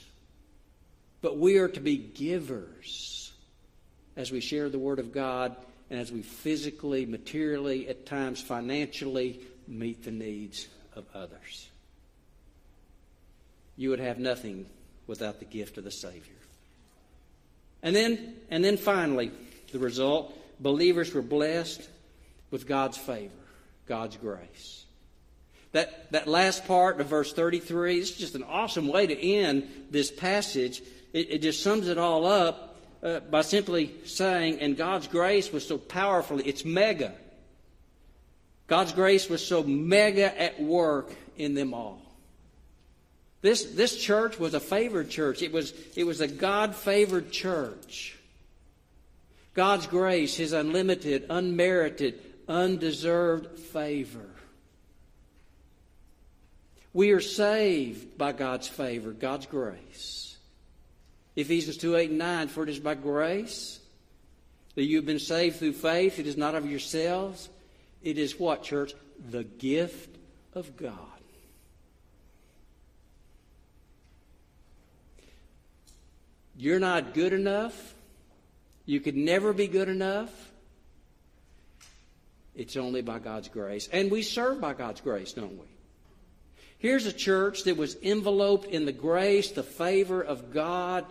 But 1.22 1.36
we 1.36 1.58
are 1.58 1.66
to 1.66 1.80
be 1.80 1.96
givers 1.96 3.32
as 4.14 4.30
we 4.30 4.38
share 4.38 4.68
the 4.68 4.78
Word 4.78 5.00
of 5.00 5.10
God 5.10 5.56
and 5.90 5.98
as 5.98 6.12
we 6.12 6.22
physically, 6.22 7.04
materially, 7.04 7.88
at 7.88 8.06
times 8.06 8.40
financially 8.40 9.40
meet 9.66 10.04
the 10.04 10.12
needs 10.12 10.68
of 10.94 11.04
others. 11.12 11.68
You 13.76 13.90
would 13.90 13.98
have 13.98 14.20
nothing 14.20 14.66
without 15.08 15.40
the 15.40 15.46
gift 15.46 15.78
of 15.78 15.82
the 15.82 15.90
Savior. 15.90 16.32
And 17.82 17.96
then, 17.96 18.36
and 18.52 18.62
then 18.62 18.76
finally, 18.76 19.32
the 19.72 19.80
result 19.80 20.32
believers 20.60 21.12
were 21.12 21.22
blessed 21.22 21.88
with 22.50 22.66
God's 22.66 22.96
favor, 22.96 23.32
God's 23.86 24.16
grace. 24.16 24.84
That, 25.72 26.10
that 26.12 26.26
last 26.26 26.66
part 26.66 27.00
of 27.00 27.08
verse 27.08 27.32
33 27.32 27.98
is 27.98 28.10
just 28.12 28.34
an 28.34 28.44
awesome 28.44 28.88
way 28.88 29.06
to 29.06 29.18
end 29.18 29.68
this 29.90 30.10
passage. 30.10 30.80
It, 31.12 31.30
it 31.30 31.42
just 31.42 31.62
sums 31.62 31.88
it 31.88 31.98
all 31.98 32.26
up 32.26 32.76
uh, 33.02 33.20
by 33.20 33.42
simply 33.42 33.94
saying, 34.04 34.60
and 34.60 34.76
God's 34.76 35.06
grace 35.06 35.52
was 35.52 35.66
so 35.66 35.76
powerfully, 35.76 36.44
it's 36.44 36.64
mega. 36.64 37.14
God's 38.68 38.92
grace 38.92 39.28
was 39.28 39.46
so 39.46 39.62
mega 39.62 40.40
at 40.40 40.60
work 40.60 41.12
in 41.36 41.54
them 41.54 41.74
all. 41.74 42.00
This, 43.42 43.64
this 43.64 43.96
church 43.96 44.40
was 44.40 44.54
a 44.54 44.60
favored 44.60 45.10
church. 45.10 45.42
It 45.42 45.52
was, 45.52 45.72
it 45.94 46.04
was 46.04 46.20
a 46.20 46.26
God 46.26 46.74
favored 46.74 47.30
church. 47.30 48.18
God's 49.54 49.86
grace, 49.86 50.36
His 50.36 50.52
unlimited, 50.52 51.26
unmerited, 51.30 52.20
undeserved 52.48 53.58
favor. 53.58 54.30
We 56.92 57.10
are 57.10 57.20
saved 57.20 58.16
by 58.16 58.32
God's 58.32 58.68
favor, 58.68 59.10
God's 59.12 59.46
grace. 59.46 60.36
Ephesians 61.34 61.76
2 61.76 61.96
8 61.96 62.10
and 62.10 62.18
9, 62.18 62.48
for 62.48 62.62
it 62.62 62.70
is 62.70 62.80
by 62.80 62.94
grace 62.94 63.80
that 64.74 64.84
you 64.84 64.96
have 64.96 65.06
been 65.06 65.18
saved 65.18 65.56
through 65.58 65.72
faith. 65.72 66.18
It 66.18 66.26
is 66.26 66.36
not 66.36 66.54
of 66.54 66.70
yourselves. 66.70 67.48
It 68.02 68.18
is 68.18 68.38
what, 68.38 68.62
church? 68.62 68.94
The 69.30 69.44
gift 69.44 70.16
of 70.54 70.76
God. 70.76 70.94
You're 76.58 76.80
not 76.80 77.12
good 77.12 77.34
enough. 77.34 77.94
You 78.86 79.00
could 79.00 79.16
never 79.16 79.52
be 79.52 79.66
good 79.66 79.88
enough. 79.88 80.30
It's 82.56 82.76
only 82.76 83.02
by 83.02 83.18
God's 83.18 83.48
grace. 83.48 83.88
And 83.92 84.10
we 84.10 84.22
serve 84.22 84.60
by 84.60 84.72
God's 84.74 85.00
grace, 85.00 85.32
don't 85.32 85.58
we? 85.58 85.66
Here's 86.78 87.06
a 87.06 87.12
church 87.12 87.64
that 87.64 87.76
was 87.76 87.96
enveloped 88.02 88.66
in 88.66 88.84
the 88.84 88.92
grace, 88.92 89.50
the 89.50 89.62
favor 89.62 90.22
of 90.22 90.52
God, 90.52 91.04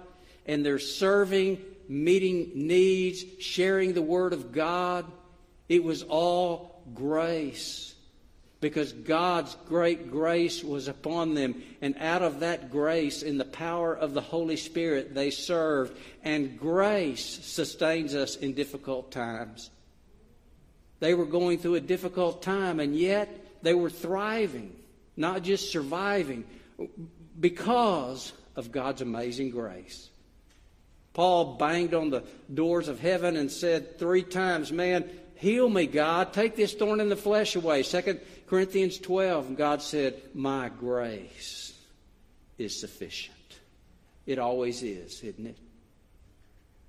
and 0.45 0.65
they're 0.65 0.79
serving, 0.79 1.59
meeting 1.87 2.51
needs, 2.55 3.23
sharing 3.39 3.93
the 3.93 4.01
Word 4.01 4.33
of 4.33 4.51
God. 4.51 5.05
It 5.67 5.83
was 5.83 6.03
all 6.03 6.83
grace 6.93 7.95
because 8.61 8.93
God's 8.93 9.55
great 9.67 10.11
grace 10.11 10.63
was 10.63 10.87
upon 10.87 11.33
them. 11.33 11.61
And 11.81 11.95
out 11.99 12.21
of 12.21 12.39
that 12.39 12.71
grace, 12.71 13.21
in 13.21 13.37
the 13.37 13.45
power 13.45 13.93
of 13.93 14.13
the 14.13 14.21
Holy 14.21 14.57
Spirit, 14.57 15.13
they 15.13 15.29
served. 15.29 15.97
And 16.23 16.59
grace 16.59 17.25
sustains 17.43 18.15
us 18.15 18.35
in 18.35 18.53
difficult 18.53 19.11
times. 19.11 19.69
They 20.99 21.13
were 21.13 21.25
going 21.25 21.59
through 21.59 21.75
a 21.75 21.81
difficult 21.81 22.41
time, 22.41 22.79
and 22.79 22.95
yet 22.95 23.29
they 23.61 23.73
were 23.73 23.89
thriving. 23.89 24.75
not 25.17 25.43
just 25.43 25.71
surviving, 25.71 26.43
because 27.39 28.33
of 28.55 28.71
God's 28.71 29.01
amazing 29.01 29.49
grace. 29.51 30.09
Paul 31.13 31.55
banged 31.55 31.93
on 31.93 32.09
the 32.09 32.23
doors 32.53 32.89
of 32.89 32.99
heaven 32.99 33.37
and 33.37 33.49
said 33.49 33.97
three 33.97 34.23
times, 34.23 34.71
Man, 34.73 35.09
heal 35.35 35.69
me, 35.69 35.87
God. 35.87 36.33
Take 36.33 36.57
this 36.57 36.73
thorn 36.73 36.99
in 36.99 37.07
the 37.07 37.15
flesh 37.15 37.55
away. 37.55 37.83
2 37.83 38.19
Corinthians 38.47 38.99
12. 38.99 39.47
And 39.47 39.57
God 39.57 39.81
said, 39.81 40.21
My 40.33 40.69
grace 40.69 41.73
is 42.57 42.77
sufficient. 42.77 43.35
It 44.25 44.39
always 44.39 44.83
is, 44.83 45.23
isn't 45.23 45.45
it? 45.45 45.57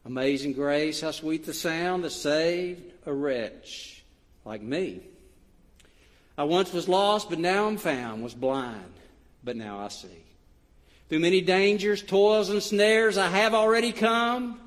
Amazing 0.05 0.55
grace, 0.55 1.01
how 1.01 1.11
sweet 1.11 1.47
the 1.47 1.55
sound 1.55 2.05
that 2.05 2.11
saved 2.11 2.83
a 3.07 3.13
wretch 3.13 3.96
like 4.47 4.63
me. 4.63 5.01
I 6.39 6.45
once 6.45 6.73
was 6.73 6.89
lost, 6.89 7.29
but 7.29 7.39
now 7.39 7.67
I'm 7.67 7.77
found, 7.77 8.23
was 8.23 8.35
blind, 8.35 8.93
but 9.43 9.57
now 9.57 9.81
I 9.81 9.89
see. 9.89 10.25
Through 11.09 11.21
many 11.21 11.41
dangers, 11.41 12.03
toils, 12.03 12.49
and 12.49 12.63
snares, 12.63 13.19
I 13.19 13.29
have 13.29 13.55
already 13.55 13.93
come. 13.93 14.61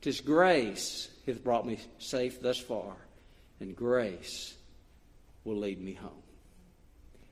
Tis 0.00 0.20
grace 0.20 1.08
hath 1.26 1.42
brought 1.42 1.66
me 1.66 1.78
safe 1.98 2.40
thus 2.42 2.58
far, 2.58 2.94
and 3.60 3.74
grace 3.74 4.54
will 5.44 5.56
lead 5.56 5.80
me 5.80 5.94
home. 5.94 6.10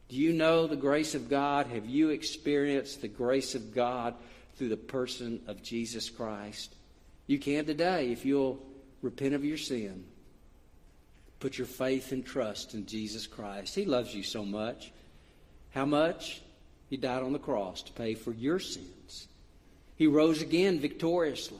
Do 0.08 0.16
you 0.16 0.32
know 0.32 0.66
the 0.66 0.76
grace 0.76 1.14
of 1.14 1.28
God? 1.28 1.66
Have 1.68 1.86
you 1.86 2.10
experienced 2.10 3.00
the 3.00 3.08
grace 3.08 3.54
of 3.54 3.74
God 3.74 4.14
through 4.56 4.70
the 4.70 4.76
person 4.76 5.42
of 5.46 5.62
Jesus 5.62 6.10
Christ? 6.10 6.74
You 7.26 7.38
can 7.38 7.64
today 7.64 8.10
if 8.10 8.24
you'll 8.24 8.60
repent 9.02 9.34
of 9.34 9.44
your 9.44 9.56
sin. 9.56 10.04
Put 11.40 11.56
your 11.56 11.66
faith 11.66 12.12
and 12.12 12.24
trust 12.24 12.74
in 12.74 12.86
Jesus 12.86 13.26
Christ. 13.26 13.74
He 13.74 13.86
loves 13.86 14.14
you 14.14 14.22
so 14.22 14.44
much. 14.44 14.92
How 15.70 15.86
much? 15.86 16.42
He 16.90 16.96
died 16.96 17.22
on 17.22 17.32
the 17.32 17.38
cross 17.38 17.82
to 17.82 17.92
pay 17.92 18.14
for 18.14 18.32
your 18.32 18.58
sins. 18.58 19.26
He 19.96 20.06
rose 20.06 20.42
again 20.42 20.80
victoriously. 20.80 21.58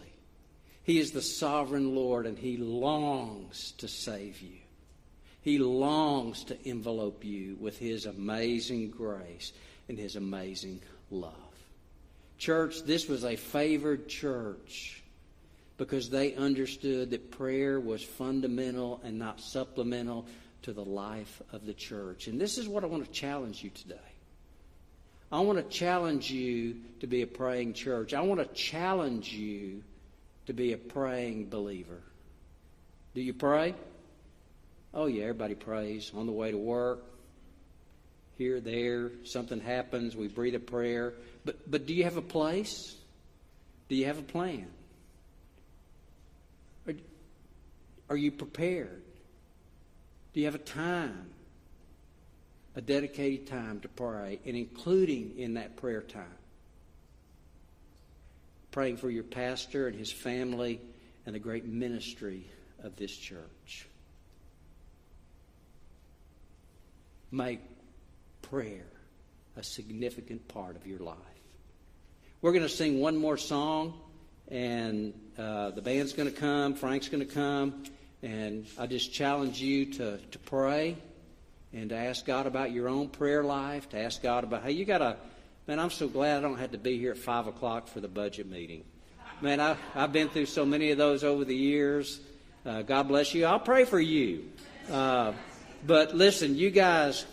He 0.83 0.99
is 0.99 1.12
the 1.12 1.23
sovereign 1.23 1.95
Lord 1.95 2.27
and 2.27 2.38
He 2.38 2.57
longs 2.57 3.73
to 3.79 3.88
save 3.88 4.43
you. 4.43 4.59
He 5.43 5.59
longs 5.59 6.45
to 6.45 6.66
envelope 6.66 7.25
you 7.25 7.57
with 7.59 7.79
His 7.79 8.05
amazing 8.05 8.90
grace 8.90 9.53
and 9.88 9.99
His 9.99 10.16
amazing 10.16 10.83
love. 11.11 11.35
Church, 12.37 12.83
this 12.83 13.09
was 13.09 13.25
a 13.25 13.37
favored 13.37 14.09
church 14.09 15.00
because 15.81 16.11
they 16.11 16.35
understood 16.35 17.09
that 17.09 17.31
prayer 17.31 17.81
was 17.81 18.03
fundamental 18.03 19.01
and 19.03 19.19
not 19.19 19.40
supplemental 19.40 20.27
to 20.61 20.75
the 20.75 20.85
life 20.85 21.40
of 21.55 21.64
the 21.64 21.73
church. 21.73 22.27
And 22.27 22.38
this 22.38 22.59
is 22.59 22.69
what 22.69 22.85
I 22.85 22.87
want 22.87 23.03
to 23.07 23.11
challenge 23.11 23.64
you 23.64 23.71
today. 23.71 23.97
I 25.33 25.40
want 25.40 25.57
to 25.57 25.64
challenge 25.64 26.31
you 26.31 26.77
to 27.01 27.07
be 27.07 27.23
a 27.23 27.27
praying 27.27 27.73
church. 27.73 28.12
I 28.12 28.21
want 28.21 28.40
to 28.40 28.55
challenge 28.55 29.33
you 29.33 29.83
to 30.45 30.53
be 30.53 30.75
a 30.75 30.77
praying 30.77 31.49
believer. 31.49 32.03
Do 33.14 33.23
you 33.23 33.33
pray? 33.33 33.75
Oh, 34.93 35.07
yeah, 35.07 35.23
everybody 35.23 35.55
prays 35.55 36.12
on 36.14 36.27
the 36.27 36.33
way 36.33 36.51
to 36.51 36.59
work, 36.59 37.05
here, 38.37 38.61
there, 38.61 39.12
something 39.25 39.61
happens, 39.61 40.14
we 40.14 40.29
breathe 40.29 40.57
a 40.57 40.61
prayer. 40.61 41.14
But, 41.47 41.71
but 41.71 41.87
do 41.87 41.95
you 41.95 42.05
have 42.05 42.19
a 42.19 42.23
place? 42.23 42.95
Do 43.88 43.95
you 43.95 44.05
have 44.05 44.19
a 44.19 44.23
plan? 44.23 44.66
Are, 46.87 46.95
are 48.11 48.16
you 48.16 48.31
prepared? 48.31 49.03
Do 50.35 50.40
you 50.40 50.46
have 50.46 50.55
a 50.55 50.59
time? 50.59 51.31
a 52.77 52.81
dedicated 52.81 53.46
time 53.46 53.81
to 53.81 53.88
pray, 53.88 54.38
and 54.46 54.57
including 54.57 55.38
in 55.38 55.55
that 55.55 55.77
prayer 55.77 56.03
time, 56.03 56.25
praying 58.70 58.96
for 58.96 59.11
your 59.11 59.25
pastor 59.25 59.88
and 59.88 59.99
his 59.99 60.12
family 60.12 60.81
and 61.27 61.35
the 61.35 61.38
great 61.38 61.66
ministry 61.66 62.46
of 62.83 62.94
this 62.96 63.14
church. 63.14 63.87
Make 67.33 67.61
prayer 68.42 68.87
a 69.57 69.62
significant 69.62 70.46
part 70.49 70.77
of 70.77 70.87
your 70.87 71.01
life. 71.01 71.16
We're 72.40 72.53
going 72.53 72.62
to 72.62 72.68
sing 72.68 73.01
one 73.01 73.16
more 73.16 73.37
song, 73.37 74.01
and 74.49 75.12
uh, 75.37 75.70
the 75.70 75.83
band's 75.83 76.12
going 76.12 76.31
to 76.31 76.35
come, 76.35 76.75
Frank's 76.75 77.09
going 77.09 77.27
to 77.27 77.35
come, 77.35 77.85
and 78.23 78.67
I 78.79 78.87
just 78.87 79.13
challenge 79.13 79.61
you 79.61 79.87
to, 79.95 80.19
to 80.19 80.39
pray 80.41 80.97
and 81.73 81.91
to 81.91 81.97
ask 81.97 82.27
God 82.27 82.47
about 82.47 82.73
your 82.73 82.89
own 82.89 83.09
prayer 83.09 83.43
life, 83.43 83.89
to 83.91 83.99
ask 83.99 84.23
God 84.23 84.45
about, 84.45 84.63
hey, 84.63 84.73
you 84.73 84.85
got 84.85 84.99
to, 84.99 85.17
man, 85.67 85.79
I'm 85.79 85.91
so 85.91 86.09
glad 86.09 86.39
I 86.39 86.41
don't 86.41 86.59
have 86.59 86.73
to 86.73 86.79
be 86.79 86.99
here 86.99 87.13
at 87.13 87.19
5 87.19 87.47
o'clock 87.47 87.89
for 87.89 88.01
the 88.01 88.09
budget 88.09 88.49
meeting. 88.49 88.85
Man, 89.41 89.61
I, 89.61 89.77
I've 89.95 90.13
been 90.13 90.29
through 90.29 90.47
so 90.47 90.67
many 90.67 90.91
of 90.91 90.99
those 90.99 91.25
over 91.25 91.45
the 91.45 91.57
years. 91.57 92.21
Uh, 92.67 92.83
God 92.83 93.09
bless 93.09 93.33
you. 93.33 93.47
I'll 93.47 93.59
pray 93.59 93.85
for 93.85 94.01
you. 94.01 94.51
Uh, 94.91 95.33
but 95.87 96.15
listen, 96.15 96.57
you 96.57 96.71
guys, 96.71 97.25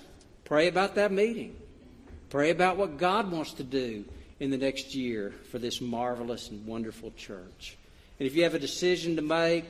pray 0.45 0.67
about 0.67 0.95
that 0.95 1.11
meeting. 1.11 1.55
Pray 2.29 2.51
about 2.51 2.77
what 2.77 2.97
God 2.97 3.29
wants 3.29 3.53
to 3.53 3.63
do 3.63 4.05
in 4.39 4.51
the 4.51 4.57
next 4.57 4.95
year 4.95 5.33
for 5.51 5.59
this 5.59 5.81
marvelous 5.81 6.49
and 6.49 6.65
wonderful 6.65 7.11
church. 7.17 7.77
And 8.19 8.27
if 8.27 8.35
you 8.35 8.43
have 8.43 8.53
a 8.53 8.59
decision 8.59 9.15
to 9.17 9.21
make, 9.21 9.65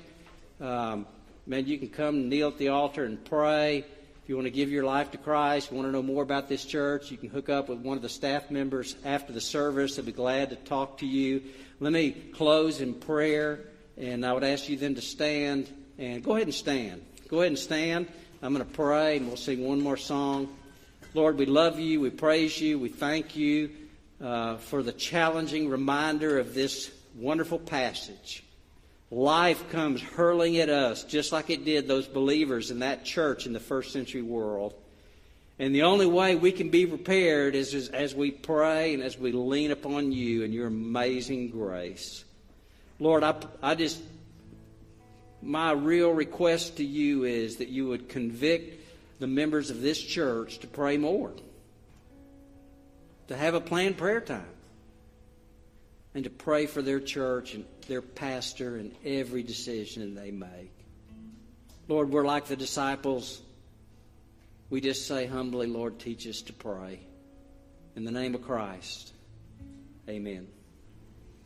um, 0.60 1.06
man, 1.46 1.66
you 1.66 1.78
can 1.78 1.90
come 1.90 2.30
kneel 2.30 2.50
at 2.50 2.58
the 2.58 2.70
altar 2.70 3.04
and 3.04 3.24
pray. 3.24 3.80
If 3.80 4.30
you 4.30 4.36
want 4.36 4.48
to 4.48 4.52
give 4.52 4.70
your 4.70 4.84
life 4.84 5.12
to 5.12 5.18
Christ, 5.18 5.72
want 5.72 5.88
to 5.88 5.92
know 5.92 6.04
more 6.04 6.22
about 6.24 6.50
this 6.50 6.66
church, 6.66 7.12
you 7.12 7.18
can 7.18 7.30
hook 7.30 7.48
up 7.48 7.70
with 7.70 7.80
one 7.80 7.96
of 7.96 8.04
the 8.04 8.10
staff 8.10 8.52
members 8.52 8.96
after 9.06 9.32
the 9.32 9.40
service. 9.40 9.96
They'll 9.96 10.06
be 10.06 10.12
glad 10.12 10.50
to 10.50 10.58
talk 10.58 10.98
to 10.98 11.06
you. 11.06 11.44
Let 11.80 11.94
me 11.94 12.12
close 12.12 12.82
in 12.82 12.96
prayer, 12.96 13.62
and 13.96 14.26
I 14.26 14.34
would 14.34 14.44
ask 14.44 14.68
you 14.68 14.76
then 14.76 14.96
to 14.96 15.02
stand 15.02 15.72
and 15.98 16.24
go 16.24 16.36
ahead 16.36 16.48
and 16.48 16.54
stand. 16.54 17.06
Go 17.30 17.38
ahead 17.38 17.52
and 17.52 17.60
stand. 17.60 18.08
I'm 18.42 18.54
going 18.54 18.66
to 18.66 18.74
pray, 18.74 19.18
and 19.18 19.28
we'll 19.28 19.38
sing 19.38 19.66
one 19.66 19.82
more 19.82 19.98
song. 19.98 20.50
Lord, 21.14 21.38
we 21.38 21.46
love 21.46 21.80
you. 21.80 22.02
We 22.02 22.10
praise 22.10 22.60
you. 22.60 22.80
We 22.80 22.90
thank 22.90 23.36
you 23.36 23.70
uh, 24.22 24.58
for 24.58 24.84
the 24.84 24.92
challenging 24.92 25.70
reminder 25.70 26.38
of 26.38 26.54
this 26.54 26.92
wonderful 27.16 27.60
passage. 27.60 28.44
Life 29.10 29.70
comes 29.70 30.02
hurling 30.02 30.58
at 30.58 30.70
us 30.70 31.04
just 31.04 31.32
like 31.32 31.50
it 31.50 31.64
did 31.64 31.88
those 31.88 32.08
believers 32.08 32.72
in 32.72 32.80
that 32.80 33.06
church 33.06 33.46
in 33.46 33.54
the 33.54 33.60
first 33.60 33.94
century 33.94 34.22
world. 34.22 34.74
And 35.60 35.74
the 35.74 35.84
only 35.84 36.06
way 36.06 36.36
we 36.36 36.52
can 36.52 36.70
be 36.70 36.86
prepared 36.86 37.56
is, 37.56 37.74
is 37.74 37.90
as 37.90 38.14
we 38.14 38.32
pray 38.32 38.94
and 38.94 39.02
as 39.02 39.18
we 39.18 39.32
lean 39.32 39.72
upon 39.72 40.12
you 40.12 40.44
and 40.44 40.54
your 40.54 40.68
amazing 40.68 41.50
grace. 41.50 42.26
Lord, 43.00 43.24
I, 43.24 43.36
I 43.64 43.76
just, 43.76 44.02
my 45.42 45.72
real 45.72 46.12
request 46.12 46.78
to 46.78 46.86
you 46.86 47.24
is 47.24 47.58
that 47.58 47.70
you 47.70 47.88
would 47.88 48.10
convict 48.10 48.84
the 49.20 49.28
members 49.28 49.70
of 49.70 49.82
this 49.82 50.00
church 50.00 50.60
to 50.60 50.68
pray 50.68 50.98
more, 50.98 51.32
to 53.30 53.36
have 53.36 53.56
a 53.56 53.62
planned 53.62 53.98
prayer 53.98 54.22
time, 54.22 54.46
and 56.18 56.24
to 56.24 56.32
pray 56.32 56.66
for 56.66 56.82
their 56.82 57.00
church 57.00 57.54
and 57.54 57.64
their 57.88 58.02
pastor 58.02 58.80
in 58.80 58.92
every 59.06 59.44
decision 59.44 60.16
they 60.16 60.32
make. 60.32 60.72
Lord, 61.88 62.10
we're 62.10 62.26
like 62.26 62.48
the 62.48 62.56
disciples. 62.56 63.40
We 64.72 64.82
just 64.82 65.06
say 65.06 65.28
humbly, 65.28 65.68
Lord, 65.68 66.00
teach 66.00 66.28
us 66.28 66.42
to 66.42 66.54
pray. 66.54 67.02
In 67.96 68.04
the 68.04 68.10
name 68.10 68.34
of 68.34 68.42
Christ, 68.42 69.14
amen. 70.10 70.48